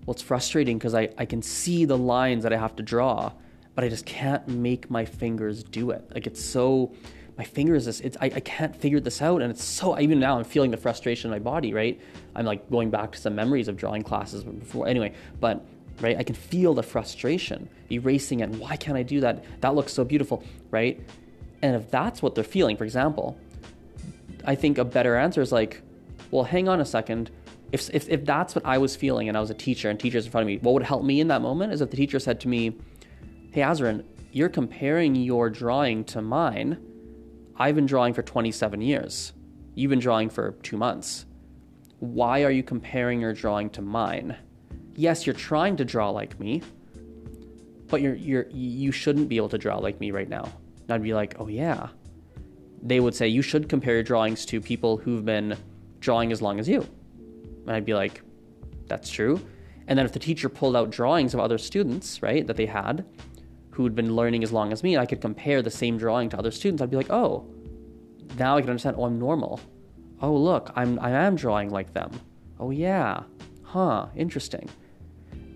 well, 0.07 0.13
it's 0.13 0.23
frustrating 0.23 0.79
because 0.79 0.95
I, 0.95 1.11
I 1.19 1.25
can 1.25 1.43
see 1.43 1.85
the 1.85 1.99
lines 1.99 2.45
that 2.45 2.53
I 2.53 2.57
have 2.57 2.77
to 2.77 2.83
draw, 2.83 3.33
but 3.75 3.83
I 3.83 3.89
just 3.89 4.07
can't 4.07 4.47
make 4.47 4.89
my 4.89 5.05
fingers 5.05 5.65
do 5.65 5.91
it. 5.91 6.09
Like 6.15 6.29
it's 6.29 6.43
so, 6.43 6.93
my 7.37 7.43
fingers, 7.45 7.89
is, 7.89 8.01
it's, 8.01 8.17
I, 8.21 8.27
I 8.27 8.41
can't 8.41 8.75
figure 8.75 9.01
this 9.01 9.21
out. 9.21 9.43
And 9.43 9.51
it's 9.51 9.65
so, 9.65 9.99
even 9.99 10.21
now 10.21 10.39
I'm 10.39 10.45
feeling 10.45 10.71
the 10.71 10.77
frustration 10.77 11.33
in 11.33 11.33
my 11.33 11.41
body, 11.41 11.75
right? 11.75 12.01
I'm 12.37 12.47
like 12.47 12.71
going 12.71 12.91
back 12.91 13.13
to 13.13 13.19
some 13.19 13.35
memories 13.35 13.67
of 13.67 13.77
drawing 13.77 14.03
classes 14.03 14.45
before. 14.45 14.87
Anyway, 14.87 15.13
but 15.41 15.67
right, 16.01 16.17
I 16.17 16.23
can 16.23 16.37
feel 16.37 16.73
the 16.73 16.85
frustration, 16.85 17.69
erasing 17.91 18.41
it. 18.41 18.51
Why 18.51 18.77
can't 18.77 18.97
I 18.97 19.03
do 19.03 19.21
that? 19.21 19.45
That 19.61 19.75
looks 19.75 19.93
so 19.93 20.05
beautiful, 20.05 20.45
right? 20.71 21.01
And 21.63 21.75
if 21.75 21.91
that's 21.91 22.23
what 22.23 22.37
they're 22.37 22.45
feeling, 22.45 22.77
for 22.77 22.85
example, 22.85 23.37
I 24.45 24.55
think 24.55 24.79
a 24.79 24.85
better 24.85 25.17
answer 25.17 25.41
is 25.41 25.51
like, 25.51 25.83
well, 26.31 26.45
hang 26.45 26.69
on 26.69 26.81
a 26.81 26.85
second 26.85 27.31
if, 27.73 27.91
if, 27.93 28.09
if 28.09 28.25
that's 28.25 28.55
what 28.55 28.65
I 28.65 28.79
was 28.79 28.95
feeling 28.97 29.29
and 29.29 29.37
I 29.37 29.41
was 29.41 29.51
a 29.51 29.55
teacher 29.55 29.91
and 29.91 29.99
teachers 29.99 30.25
in 30.25 30.31
front 30.31 30.43
of 30.43 30.47
me, 30.47 30.59
what 30.59 30.75
would 30.75 30.83
help 30.83 31.05
me 31.05 31.21
in 31.21 31.29
that 31.29 31.43
moment 31.43 31.73
is 31.73 31.81
if 31.81 31.91
the 31.91 31.97
teacher 31.97 32.19
said 32.19 32.41
to 32.41 32.49
me, 32.49 32.77
Hey, 33.51 33.63
Azren, 33.63 34.05
you're 34.31 34.49
comparing 34.49 35.15
your 35.15 35.49
drawing 35.51 36.05
to 36.05 36.21
mine. 36.21 36.79
I've 37.57 37.75
been 37.75 37.87
drawing 37.87 38.13
for 38.13 38.23
27 38.23 38.81
years. 38.83 39.33
You've 39.75 39.91
been 39.91 39.99
drawing 39.99 40.29
for 40.29 40.53
two 40.63 40.77
months. 40.77 41.27
Why 42.01 42.45
are 42.45 42.51
you 42.51 42.63
comparing 42.63 43.21
your 43.21 43.33
drawing 43.33 43.71
to 43.71 43.83
mine? 43.83 44.37
Yes, 44.95 45.27
you're 45.27 45.35
trying 45.35 45.77
to 45.77 45.85
draw 45.85 46.11
like 46.11 46.39
me, 46.39 46.63
but 47.89 48.03
you're, 48.03 48.15
you're, 48.15 48.47
you 48.51 48.93
shouldn't 48.93 49.29
be 49.29 49.39
able 49.39 49.49
to 49.49 49.59
draw 49.59 49.79
like 49.79 50.01
me 50.01 50.11
right 50.11 50.29
now. 50.29 50.45
And 50.83 50.93
I'd 50.93 51.03
be 51.03 51.15
like, 51.15 51.37
oh, 51.39 51.49
yeah. 51.49 51.89
They 52.83 53.01
would 53.01 53.15
say, 53.15 53.29
you 53.29 53.43
should 53.43 53.69
compare 53.69 53.95
your 53.95 54.03
drawings 54.03 54.45
to 54.47 54.61
people 54.61 54.99
who've 54.99 55.25
been 55.25 55.57
drawing 56.01 56.31
as 56.31 56.43
long 56.43 56.61
as 56.61 56.69
you. 56.69 56.87
And 57.67 57.75
I'd 57.75 57.85
be 57.85 57.95
like, 57.95 58.23
that's 58.87 59.11
true. 59.11 59.41
And 59.89 59.99
then 59.99 60.07
if 60.07 60.13
the 60.13 60.19
teacher 60.19 60.49
pulled 60.49 60.77
out 60.77 60.91
drawings 60.91 61.35
of 61.35 61.41
other 61.41 61.59
students, 61.59 62.23
right, 62.23 62.47
that 62.47 62.57
they 62.57 62.67
had, 62.67 63.05
who'd 63.71 63.95
been 63.95 64.17
learning 64.17 64.43
as 64.43 64.53
long 64.53 64.73
as 64.73 64.83
me, 64.83 64.97
I 64.97 65.07
could 65.07 65.21
compare 65.21 65.63
the 65.63 65.71
same 65.71 65.99
drawing 65.99 66.29
to 66.31 66.39
other 66.39 66.51
students, 66.51 66.83
I'd 66.83 66.91
be 66.91 66.97
like, 66.97 67.11
oh, 67.11 67.47
now 68.39 68.57
I 68.57 68.61
can 68.61 68.71
understand, 68.71 68.97
oh, 68.99 69.05
I'm 69.05 69.19
normal. 69.19 69.61
Oh, 70.21 70.35
look, 70.35 70.73
I'm, 70.75 70.99
I 71.01 71.11
am 71.11 71.37
drawing 71.37 71.71
like 71.71 71.93
them. 71.93 72.11
Oh, 72.59 72.71
yeah. 72.71 73.23
Huh, 73.63 74.07
interesting. 74.17 74.69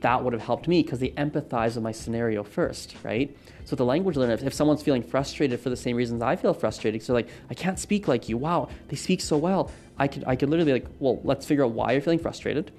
That 0.00 0.24
would 0.24 0.32
have 0.32 0.42
helped 0.42 0.66
me 0.66 0.82
because 0.82 0.98
they 0.98 1.10
empathize 1.10 1.74
with 1.74 1.82
my 1.82 1.92
scenario 1.92 2.42
first, 2.42 2.96
right? 3.02 3.36
So 3.64 3.76
the 3.76 3.84
language 3.84 4.16
learner, 4.16 4.32
if, 4.32 4.42
if 4.42 4.54
someone's 4.54 4.82
feeling 4.82 5.02
frustrated 5.02 5.60
for 5.60 5.68
the 5.68 5.76
same 5.76 5.96
reasons 5.96 6.22
I 6.22 6.36
feel 6.36 6.54
frustrated, 6.54 7.02
so 7.02 7.12
like, 7.12 7.28
I 7.50 7.54
can't 7.54 7.78
speak 7.78 8.08
like 8.08 8.28
you. 8.28 8.38
Wow, 8.38 8.68
they 8.88 8.96
speak 8.96 9.20
so 9.20 9.36
well. 9.36 9.70
I 9.98 10.08
could 10.08 10.24
I 10.26 10.36
could 10.36 10.48
literally 10.48 10.72
like, 10.72 10.86
well, 10.98 11.20
let's 11.24 11.44
figure 11.44 11.64
out 11.64 11.72
why 11.72 11.92
you're 11.92 12.00
feeling 12.00 12.18
frustrated. 12.18 12.72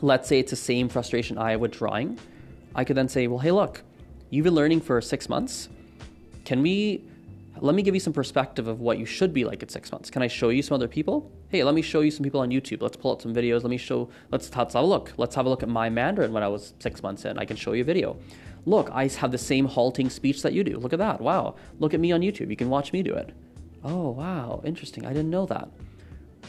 Let's 0.00 0.28
say 0.28 0.38
it's 0.38 0.50
the 0.50 0.56
same 0.56 0.88
frustration 0.88 1.38
I 1.38 1.56
with 1.56 1.72
drawing. 1.72 2.18
I 2.74 2.84
could 2.84 2.96
then 2.96 3.08
say, 3.08 3.26
well, 3.26 3.38
hey, 3.38 3.50
look, 3.50 3.82
you've 4.30 4.44
been 4.44 4.54
learning 4.54 4.82
for 4.82 5.00
six 5.00 5.28
months. 5.28 5.68
Can 6.44 6.62
we 6.62 7.02
let 7.60 7.74
me 7.74 7.82
give 7.82 7.94
you 7.94 8.00
some 8.00 8.12
perspective 8.12 8.66
of 8.68 8.80
what 8.80 8.98
you 8.98 9.06
should 9.06 9.32
be 9.32 9.44
like 9.44 9.62
at 9.62 9.70
six 9.70 9.90
months. 9.92 10.10
Can 10.10 10.22
I 10.22 10.26
show 10.26 10.48
you 10.48 10.62
some 10.62 10.74
other 10.74 10.88
people? 10.88 11.30
Hey, 11.48 11.62
let 11.64 11.74
me 11.74 11.82
show 11.82 12.00
you 12.00 12.10
some 12.10 12.24
people 12.24 12.40
on 12.40 12.50
YouTube. 12.50 12.82
Let's 12.82 12.96
pull 12.96 13.12
out 13.12 13.22
some 13.22 13.34
videos. 13.34 13.62
Let 13.62 13.70
me 13.70 13.76
show, 13.76 14.08
let's, 14.30 14.54
let's 14.56 14.74
have 14.74 14.82
a 14.82 14.86
look. 14.86 15.12
Let's 15.16 15.34
have 15.34 15.46
a 15.46 15.48
look 15.48 15.62
at 15.62 15.68
my 15.68 15.88
Mandarin 15.88 16.32
when 16.32 16.42
I 16.42 16.48
was 16.48 16.74
six 16.78 17.02
months 17.02 17.24
in. 17.24 17.38
I 17.38 17.44
can 17.44 17.56
show 17.56 17.72
you 17.72 17.82
a 17.82 17.84
video. 17.84 18.16
Look, 18.64 18.90
I 18.92 19.06
have 19.08 19.30
the 19.30 19.38
same 19.38 19.66
halting 19.66 20.10
speech 20.10 20.42
that 20.42 20.52
you 20.52 20.64
do. 20.64 20.78
Look 20.78 20.92
at 20.92 20.98
that. 20.98 21.20
Wow. 21.20 21.54
Look 21.78 21.94
at 21.94 22.00
me 22.00 22.12
on 22.12 22.20
YouTube. 22.20 22.50
You 22.50 22.56
can 22.56 22.68
watch 22.68 22.92
me 22.92 23.02
do 23.02 23.14
it. 23.14 23.32
Oh, 23.84 24.10
wow. 24.10 24.60
Interesting. 24.64 25.06
I 25.06 25.10
didn't 25.10 25.30
know 25.30 25.46
that 25.46 25.68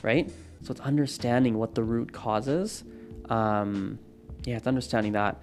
right? 0.03 0.29
So 0.63 0.71
it's 0.71 0.81
understanding 0.81 1.57
what 1.57 1.75
the 1.75 1.83
root 1.83 2.11
causes. 2.11 2.83
Um, 3.29 3.99
yeah, 4.45 4.57
it's 4.57 4.67
understanding 4.67 5.13
that. 5.13 5.41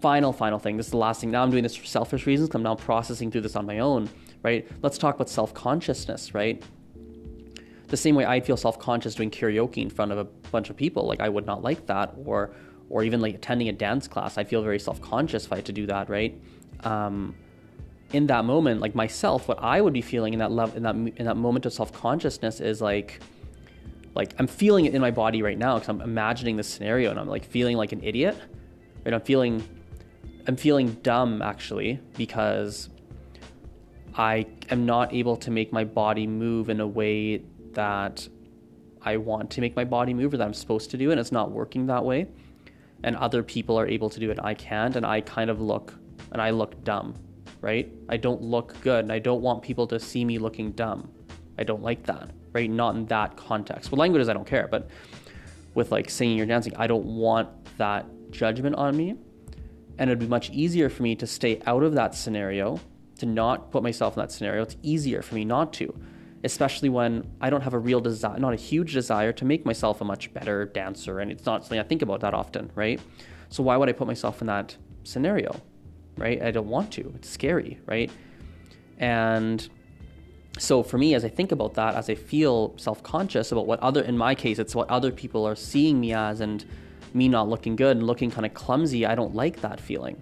Final, 0.00 0.32
final 0.32 0.58
thing. 0.58 0.76
This 0.76 0.86
is 0.86 0.92
the 0.92 0.98
last 0.98 1.20
thing. 1.20 1.30
Now 1.30 1.42
I'm 1.42 1.50
doing 1.50 1.62
this 1.62 1.76
for 1.76 1.84
selfish 1.84 2.26
reasons. 2.26 2.50
I'm 2.54 2.62
now 2.62 2.74
processing 2.74 3.30
through 3.30 3.42
this 3.42 3.56
on 3.56 3.66
my 3.66 3.80
own, 3.80 4.08
right? 4.42 4.66
Let's 4.82 4.98
talk 4.98 5.14
about 5.14 5.28
self 5.28 5.54
consciousness, 5.54 6.34
right? 6.34 6.62
The 7.88 7.96
same 7.96 8.14
way 8.14 8.24
I'd 8.24 8.46
feel 8.46 8.56
self 8.56 8.78
conscious 8.78 9.14
doing 9.14 9.30
karaoke 9.30 9.78
in 9.78 9.90
front 9.90 10.12
of 10.12 10.18
a 10.18 10.24
bunch 10.24 10.70
of 10.70 10.76
people, 10.76 11.06
like 11.06 11.20
I 11.20 11.28
would 11.28 11.46
not 11.46 11.62
like 11.62 11.86
that, 11.86 12.14
or 12.24 12.50
or 12.88 13.04
even 13.04 13.20
like 13.20 13.34
attending 13.34 13.68
a 13.68 13.72
dance 13.72 14.08
class. 14.08 14.38
I 14.38 14.44
feel 14.44 14.62
very 14.62 14.78
self 14.78 15.00
conscious 15.00 15.46
if 15.46 15.52
I 15.52 15.56
had 15.56 15.66
to 15.66 15.72
do 15.72 15.86
that, 15.86 16.08
right? 16.08 16.40
um, 16.84 17.34
in 18.12 18.26
that 18.26 18.44
moment, 18.44 18.80
like 18.80 18.94
myself, 18.94 19.46
what 19.46 19.58
I 19.62 19.80
would 19.80 19.92
be 19.92 20.02
feeling 20.02 20.32
in 20.32 20.40
that 20.40 20.50
love, 20.50 20.76
in 20.76 20.82
that 20.82 20.94
in 20.94 21.24
that 21.24 21.36
moment 21.36 21.66
of 21.66 21.72
self 21.72 21.92
consciousness 21.92 22.60
is 22.60 22.80
like, 22.80 23.20
like 24.14 24.34
I'm 24.38 24.46
feeling 24.46 24.86
it 24.86 24.94
in 24.94 25.00
my 25.00 25.10
body 25.10 25.42
right 25.42 25.58
now 25.58 25.74
because 25.74 25.88
I'm 25.88 26.00
imagining 26.00 26.56
this 26.56 26.68
scenario 26.68 27.10
and 27.10 27.20
I'm 27.20 27.28
like 27.28 27.44
feeling 27.44 27.76
like 27.76 27.92
an 27.92 28.02
idiot, 28.02 28.36
right? 29.04 29.14
I'm 29.14 29.20
feeling, 29.20 29.62
I'm 30.46 30.56
feeling 30.56 30.94
dumb 31.02 31.40
actually 31.42 32.00
because 32.16 32.88
I 34.14 34.46
am 34.70 34.86
not 34.86 35.12
able 35.12 35.36
to 35.38 35.50
make 35.50 35.72
my 35.72 35.84
body 35.84 36.26
move 36.26 36.68
in 36.68 36.80
a 36.80 36.86
way 36.86 37.42
that 37.72 38.28
I 39.02 39.16
want 39.16 39.50
to 39.52 39.60
make 39.60 39.76
my 39.76 39.84
body 39.84 40.12
move 40.12 40.34
or 40.34 40.36
that 40.36 40.44
I'm 40.44 40.54
supposed 40.54 40.90
to 40.90 40.96
do, 40.96 41.10
and 41.10 41.20
it's 41.20 41.32
not 41.32 41.50
working 41.50 41.86
that 41.86 42.04
way. 42.04 42.28
And 43.02 43.16
other 43.16 43.42
people 43.42 43.78
are 43.78 43.86
able 43.86 44.10
to 44.10 44.20
do 44.20 44.30
it, 44.30 44.38
I 44.42 44.54
can't, 44.54 44.96
and 44.96 45.06
I 45.06 45.20
kind 45.22 45.48
of 45.48 45.60
look, 45.60 45.94
and 46.32 46.42
I 46.42 46.50
look 46.50 46.82
dumb, 46.84 47.14
right? 47.60 47.90
I 48.08 48.16
don't 48.16 48.42
look 48.42 48.78
good, 48.82 49.04
and 49.04 49.12
I 49.12 49.18
don't 49.18 49.40
want 49.40 49.62
people 49.62 49.86
to 49.86 49.98
see 49.98 50.24
me 50.24 50.38
looking 50.38 50.72
dumb. 50.72 51.10
I 51.58 51.64
don't 51.64 51.82
like 51.82 52.02
that, 52.04 52.30
right? 52.52 52.70
Not 52.70 52.96
in 52.96 53.06
that 53.06 53.36
context. 53.36 53.90
With 53.90 53.98
languages, 53.98 54.28
I 54.28 54.34
don't 54.34 54.46
care, 54.46 54.68
but 54.70 54.90
with 55.74 55.92
like 55.92 56.10
singing 56.10 56.40
or 56.40 56.46
dancing, 56.46 56.74
I 56.76 56.86
don't 56.86 57.04
want 57.04 57.48
that 57.78 58.06
judgment 58.30 58.74
on 58.76 58.96
me. 58.96 59.16
And 59.98 60.10
it'd 60.10 60.18
be 60.18 60.26
much 60.26 60.50
easier 60.50 60.88
for 60.88 61.02
me 61.02 61.14
to 61.16 61.26
stay 61.26 61.60
out 61.66 61.82
of 61.82 61.94
that 61.94 62.14
scenario, 62.14 62.80
to 63.20 63.26
not 63.26 63.70
put 63.70 63.82
myself 63.82 64.16
in 64.16 64.20
that 64.20 64.32
scenario. 64.32 64.62
It's 64.62 64.76
easier 64.82 65.22
for 65.22 65.34
me 65.34 65.44
not 65.44 65.72
to 65.74 65.94
especially 66.42 66.88
when 66.88 67.30
I 67.40 67.50
don't 67.50 67.60
have 67.62 67.74
a 67.74 67.78
real 67.78 68.00
desire, 68.00 68.38
not 68.38 68.52
a 68.52 68.56
huge 68.56 68.92
desire 68.92 69.32
to 69.32 69.44
make 69.44 69.66
myself 69.66 70.00
a 70.00 70.04
much 70.04 70.32
better 70.32 70.64
dancer. 70.66 71.20
And 71.20 71.30
it's 71.30 71.44
not 71.44 71.64
something 71.64 71.78
I 71.78 71.82
think 71.82 72.02
about 72.02 72.20
that 72.20 72.34
often, 72.34 72.70
right? 72.74 73.00
So 73.50 73.62
why 73.62 73.76
would 73.76 73.88
I 73.88 73.92
put 73.92 74.06
myself 74.06 74.40
in 74.40 74.46
that 74.46 74.76
scenario, 75.04 75.60
right? 76.16 76.40
I 76.42 76.50
don't 76.50 76.68
want 76.68 76.92
to. 76.92 77.12
It's 77.16 77.28
scary, 77.28 77.78
right? 77.86 78.10
And 78.98 79.68
so 80.58 80.82
for 80.82 80.98
me, 80.98 81.14
as 81.14 81.24
I 81.24 81.28
think 81.28 81.52
about 81.52 81.74
that, 81.74 81.94
as 81.94 82.08
I 82.08 82.14
feel 82.14 82.74
self 82.78 83.02
conscious 83.02 83.52
about 83.52 83.66
what 83.66 83.80
other, 83.80 84.02
in 84.02 84.16
my 84.16 84.34
case, 84.34 84.58
it's 84.58 84.74
what 84.74 84.88
other 84.88 85.12
people 85.12 85.46
are 85.46 85.56
seeing 85.56 86.00
me 86.00 86.14
as 86.14 86.40
and 86.40 86.64
me 87.12 87.28
not 87.28 87.48
looking 87.48 87.76
good 87.76 87.96
and 87.96 88.06
looking 88.06 88.30
kind 88.30 88.46
of 88.46 88.54
clumsy, 88.54 89.04
I 89.04 89.14
don't 89.14 89.34
like 89.34 89.60
that 89.60 89.80
feeling, 89.80 90.20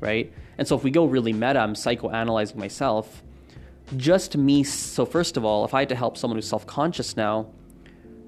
right? 0.00 0.32
And 0.58 0.66
so 0.66 0.76
if 0.76 0.84
we 0.84 0.90
go 0.90 1.04
really 1.04 1.32
meta, 1.32 1.58
I'm 1.58 1.74
psychoanalyzing 1.74 2.56
myself 2.56 3.22
just 3.96 4.36
me. 4.36 4.62
So, 4.62 5.04
first 5.04 5.36
of 5.36 5.44
all, 5.44 5.64
if 5.64 5.74
I 5.74 5.80
had 5.80 5.88
to 5.90 5.94
help 5.94 6.16
someone 6.16 6.36
who's 6.36 6.48
self 6.48 6.66
conscious 6.66 7.16
now 7.16 7.46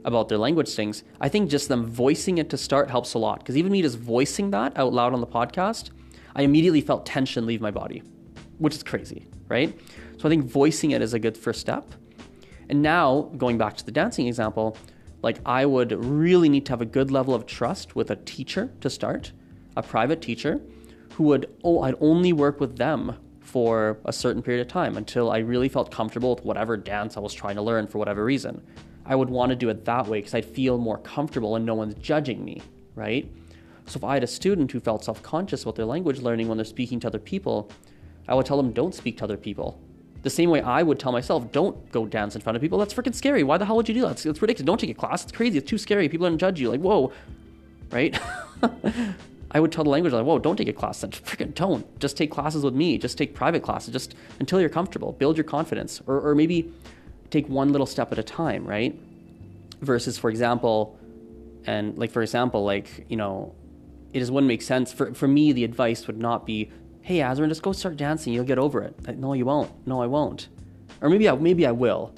about 0.04 0.28
their 0.28 0.38
language 0.38 0.74
things, 0.74 1.04
I 1.20 1.28
think 1.28 1.50
just 1.50 1.68
them 1.68 1.86
voicing 1.86 2.38
it 2.38 2.50
to 2.50 2.56
start 2.56 2.90
helps 2.90 3.14
a 3.14 3.18
lot. 3.18 3.38
Because 3.38 3.56
even 3.56 3.70
me 3.70 3.82
just 3.82 3.98
voicing 3.98 4.50
that 4.50 4.76
out 4.76 4.92
loud 4.92 5.12
on 5.12 5.20
the 5.20 5.26
podcast, 5.26 5.90
I 6.34 6.42
immediately 6.42 6.80
felt 6.80 7.06
tension 7.06 7.46
leave 7.46 7.60
my 7.60 7.70
body, 7.70 8.02
which 8.58 8.74
is 8.74 8.82
crazy, 8.82 9.26
right? 9.48 9.78
So, 10.18 10.28
I 10.28 10.30
think 10.30 10.44
voicing 10.44 10.92
it 10.92 11.02
is 11.02 11.14
a 11.14 11.18
good 11.18 11.36
first 11.36 11.60
step. 11.60 11.92
And 12.68 12.82
now, 12.82 13.30
going 13.36 13.58
back 13.58 13.76
to 13.76 13.84
the 13.84 13.92
dancing 13.92 14.26
example, 14.26 14.76
like 15.22 15.38
I 15.46 15.66
would 15.66 15.92
really 15.92 16.48
need 16.48 16.66
to 16.66 16.72
have 16.72 16.80
a 16.80 16.86
good 16.86 17.10
level 17.10 17.34
of 17.34 17.46
trust 17.46 17.94
with 17.94 18.10
a 18.10 18.16
teacher 18.16 18.72
to 18.80 18.90
start, 18.90 19.32
a 19.76 19.82
private 19.82 20.20
teacher 20.20 20.60
who 21.16 21.24
would, 21.24 21.50
oh, 21.64 21.82
I'd 21.82 21.94
only 22.00 22.32
work 22.32 22.60
with 22.60 22.76
them 22.76 23.16
for 23.40 23.98
a 24.04 24.12
certain 24.12 24.42
period 24.42 24.62
of 24.62 24.68
time 24.68 24.96
until 24.96 25.30
I 25.30 25.38
really 25.38 25.68
felt 25.68 25.90
comfortable 25.90 26.34
with 26.34 26.44
whatever 26.44 26.76
dance 26.76 27.16
I 27.16 27.20
was 27.20 27.34
trying 27.34 27.56
to 27.56 27.62
learn 27.62 27.86
for 27.86 27.98
whatever 27.98 28.24
reason. 28.24 28.62
I 29.04 29.14
would 29.14 29.28
want 29.28 29.50
to 29.50 29.56
do 29.56 29.68
it 29.68 29.84
that 29.84 30.06
way 30.06 30.18
because 30.18 30.34
I'd 30.34 30.44
feel 30.44 30.78
more 30.78 30.98
comfortable 30.98 31.56
and 31.56 31.66
no 31.66 31.74
one's 31.74 31.94
judging 31.96 32.44
me, 32.44 32.62
right? 32.94 33.30
So 33.86 33.98
if 33.98 34.04
I 34.04 34.14
had 34.14 34.24
a 34.24 34.28
student 34.28 34.70
who 34.70 34.80
felt 34.80 35.04
self 35.04 35.22
conscious 35.22 35.62
about 35.62 35.74
their 35.74 35.84
language 35.84 36.20
learning 36.20 36.48
when 36.48 36.56
they're 36.56 36.64
speaking 36.64 37.00
to 37.00 37.08
other 37.08 37.18
people, 37.18 37.70
I 38.28 38.34
would 38.34 38.46
tell 38.46 38.56
them, 38.56 38.72
don't 38.72 38.94
speak 38.94 39.18
to 39.18 39.24
other 39.24 39.36
people. 39.36 39.78
The 40.22 40.30
same 40.30 40.50
way 40.50 40.62
I 40.62 40.84
would 40.84 41.00
tell 41.00 41.10
myself, 41.10 41.50
don't 41.50 41.90
go 41.90 42.06
dance 42.06 42.36
in 42.36 42.40
front 42.40 42.54
of 42.56 42.62
people. 42.62 42.78
That's 42.78 42.94
freaking 42.94 43.14
scary. 43.14 43.42
Why 43.42 43.58
the 43.58 43.64
hell 43.64 43.76
would 43.76 43.88
you 43.88 43.94
do 43.94 44.02
that? 44.02 44.12
It's, 44.12 44.26
it's 44.26 44.40
ridiculous. 44.40 44.66
Don't 44.66 44.78
take 44.78 44.90
a 44.90 44.94
class. 44.94 45.24
It's 45.24 45.32
crazy. 45.32 45.58
It's 45.58 45.68
too 45.68 45.78
scary. 45.78 46.08
People 46.08 46.26
are 46.26 46.30
going 46.30 46.38
to 46.38 46.40
judge 46.40 46.60
you. 46.60 46.70
Like, 46.70 46.80
whoa, 46.80 47.12
right? 47.90 48.16
I 49.52 49.60
would 49.60 49.70
tell 49.70 49.84
the 49.84 49.90
language 49.90 50.12
like, 50.12 50.24
whoa, 50.24 50.38
don't 50.38 50.56
take 50.56 50.68
a 50.68 50.72
class. 50.72 51.02
Then 51.02 51.10
freaking 51.10 51.54
don't. 51.54 51.98
Just 52.00 52.16
take 52.16 52.30
classes 52.30 52.64
with 52.64 52.74
me. 52.74 52.98
Just 52.98 53.18
take 53.18 53.34
private 53.34 53.62
classes. 53.62 53.92
Just 53.92 54.14
until 54.40 54.60
you're 54.60 54.70
comfortable. 54.70 55.12
Build 55.12 55.36
your 55.36 55.44
confidence, 55.44 56.00
or, 56.06 56.20
or 56.20 56.34
maybe 56.34 56.72
take 57.30 57.48
one 57.48 57.70
little 57.70 57.86
step 57.86 58.12
at 58.12 58.18
a 58.18 58.22
time, 58.22 58.66
right? 58.66 58.98
Versus, 59.80 60.18
for 60.18 60.30
example, 60.30 60.98
and 61.66 61.96
like 61.98 62.10
for 62.10 62.22
example, 62.22 62.64
like 62.64 63.06
you 63.08 63.16
know, 63.16 63.54
it 64.12 64.20
just 64.20 64.32
wouldn't 64.32 64.48
make 64.48 64.62
sense 64.62 64.92
for 64.92 65.14
for 65.14 65.28
me. 65.28 65.52
The 65.52 65.64
advice 65.64 66.06
would 66.06 66.18
not 66.18 66.46
be, 66.46 66.70
hey, 67.02 67.18
Azren, 67.18 67.48
just 67.48 67.62
go 67.62 67.72
start 67.72 67.96
dancing. 67.96 68.32
You'll 68.32 68.44
get 68.44 68.58
over 68.58 68.82
it. 68.82 69.06
Like, 69.06 69.16
no, 69.16 69.32
you 69.32 69.44
won't. 69.44 69.70
No, 69.86 70.02
I 70.02 70.06
won't. 70.06 70.48
Or 71.00 71.10
maybe 71.10 71.28
I 71.28 71.34
maybe 71.34 71.66
I 71.66 71.72
will, 71.72 72.14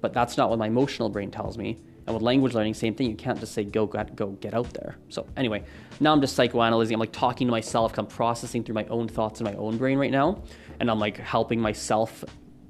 but 0.00 0.12
that's 0.12 0.36
not 0.36 0.50
what 0.50 0.58
my 0.58 0.66
emotional 0.66 1.08
brain 1.10 1.30
tells 1.30 1.58
me. 1.58 1.78
And 2.08 2.14
with 2.14 2.22
language 2.22 2.54
learning, 2.54 2.72
same 2.72 2.94
thing. 2.94 3.10
You 3.10 3.16
can't 3.16 3.38
just 3.38 3.52
say 3.52 3.64
go 3.64 3.84
go 3.84 4.02
go, 4.16 4.28
get 4.40 4.54
out 4.54 4.72
there. 4.72 4.96
So 5.10 5.26
anyway, 5.36 5.62
now 6.00 6.10
I'm 6.10 6.22
just 6.22 6.38
psychoanalyzing. 6.38 6.94
I'm 6.94 7.00
like 7.00 7.12
talking 7.12 7.46
to 7.46 7.50
myself 7.50 7.98
I'm 7.98 8.06
processing 8.06 8.64
through 8.64 8.76
my 8.76 8.86
own 8.86 9.08
thoughts 9.08 9.40
in 9.40 9.44
my 9.44 9.52
own 9.56 9.76
brain 9.76 9.98
right 9.98 10.10
now, 10.10 10.42
and 10.80 10.90
I'm 10.90 10.98
like 10.98 11.18
helping 11.18 11.60
myself 11.60 12.24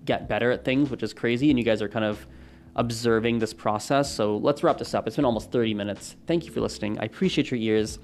get 0.04 0.28
better 0.28 0.50
at 0.50 0.64
things, 0.64 0.90
which 0.90 1.04
is 1.04 1.14
crazy. 1.14 1.50
And 1.50 1.58
you 1.58 1.64
guys 1.64 1.80
are 1.82 1.88
kind 1.88 2.04
of 2.04 2.26
observing 2.74 3.38
this 3.38 3.54
process. 3.54 4.12
So 4.12 4.38
let's 4.38 4.64
wrap 4.64 4.76
this 4.76 4.92
up. 4.92 5.06
It's 5.06 5.14
been 5.14 5.24
almost 5.24 5.52
30 5.52 5.72
minutes. 5.72 6.16
Thank 6.26 6.44
you 6.44 6.50
for 6.50 6.60
listening. 6.60 6.98
I 6.98 7.04
appreciate 7.04 7.52
your 7.52 7.60
ears. 7.60 8.00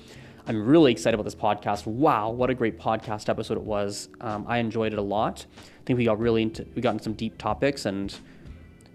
I'm 0.47 0.65
really 0.65 0.93
excited 0.93 1.15
about 1.15 1.25
this 1.25 1.35
podcast. 1.35 1.85
Wow, 1.85 2.31
what 2.31 2.49
a 2.49 2.55
great 2.55 2.79
podcast 2.79 3.29
episode 3.29 3.57
it 3.57 3.65
was. 3.65 4.09
Um, 4.21 4.45
I 4.47 4.59
enjoyed 4.59 4.93
it 4.93 5.01
a 5.01 5.03
lot. 5.03 5.47
I 5.57 5.85
think 5.85 5.97
we 5.97 6.05
got 6.05 6.21
really 6.21 6.43
into 6.43 6.65
we 6.77 6.81
got 6.83 6.91
into 6.91 7.03
some 7.03 7.15
deep 7.15 7.39
topics, 7.39 7.87
and 7.87 8.15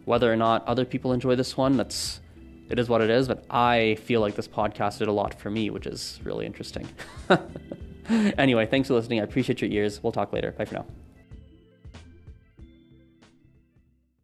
whether 0.06 0.32
or 0.32 0.36
not 0.36 0.66
other 0.68 0.86
people 0.86 1.12
enjoy 1.12 1.36
this 1.36 1.58
one, 1.58 1.76
that's 1.76 2.22
it 2.70 2.80
is 2.80 2.88
what 2.88 3.02
it 3.02 3.10
is, 3.10 3.28
but 3.28 3.44
I 3.50 3.96
feel 4.04 4.22
like 4.22 4.36
this 4.36 4.48
podcast 4.48 5.00
did 5.00 5.08
a 5.08 5.12
lot 5.12 5.40
for 5.40 5.50
me, 5.50 5.70
which 5.70 5.88
is 5.88 6.20
really 6.24 6.46
interesting. 6.46 6.88
anyway, 8.10 8.66
thanks 8.66 8.88
for 8.88 8.94
listening. 8.94 9.20
I 9.20 9.24
appreciate 9.24 9.62
your 9.62 9.72
ears. 9.72 10.02
We'll 10.04 10.12
talk 10.12 10.32
later. 10.32 10.52
Bye 10.52 10.66
for 10.66 10.76
now. 10.76 10.86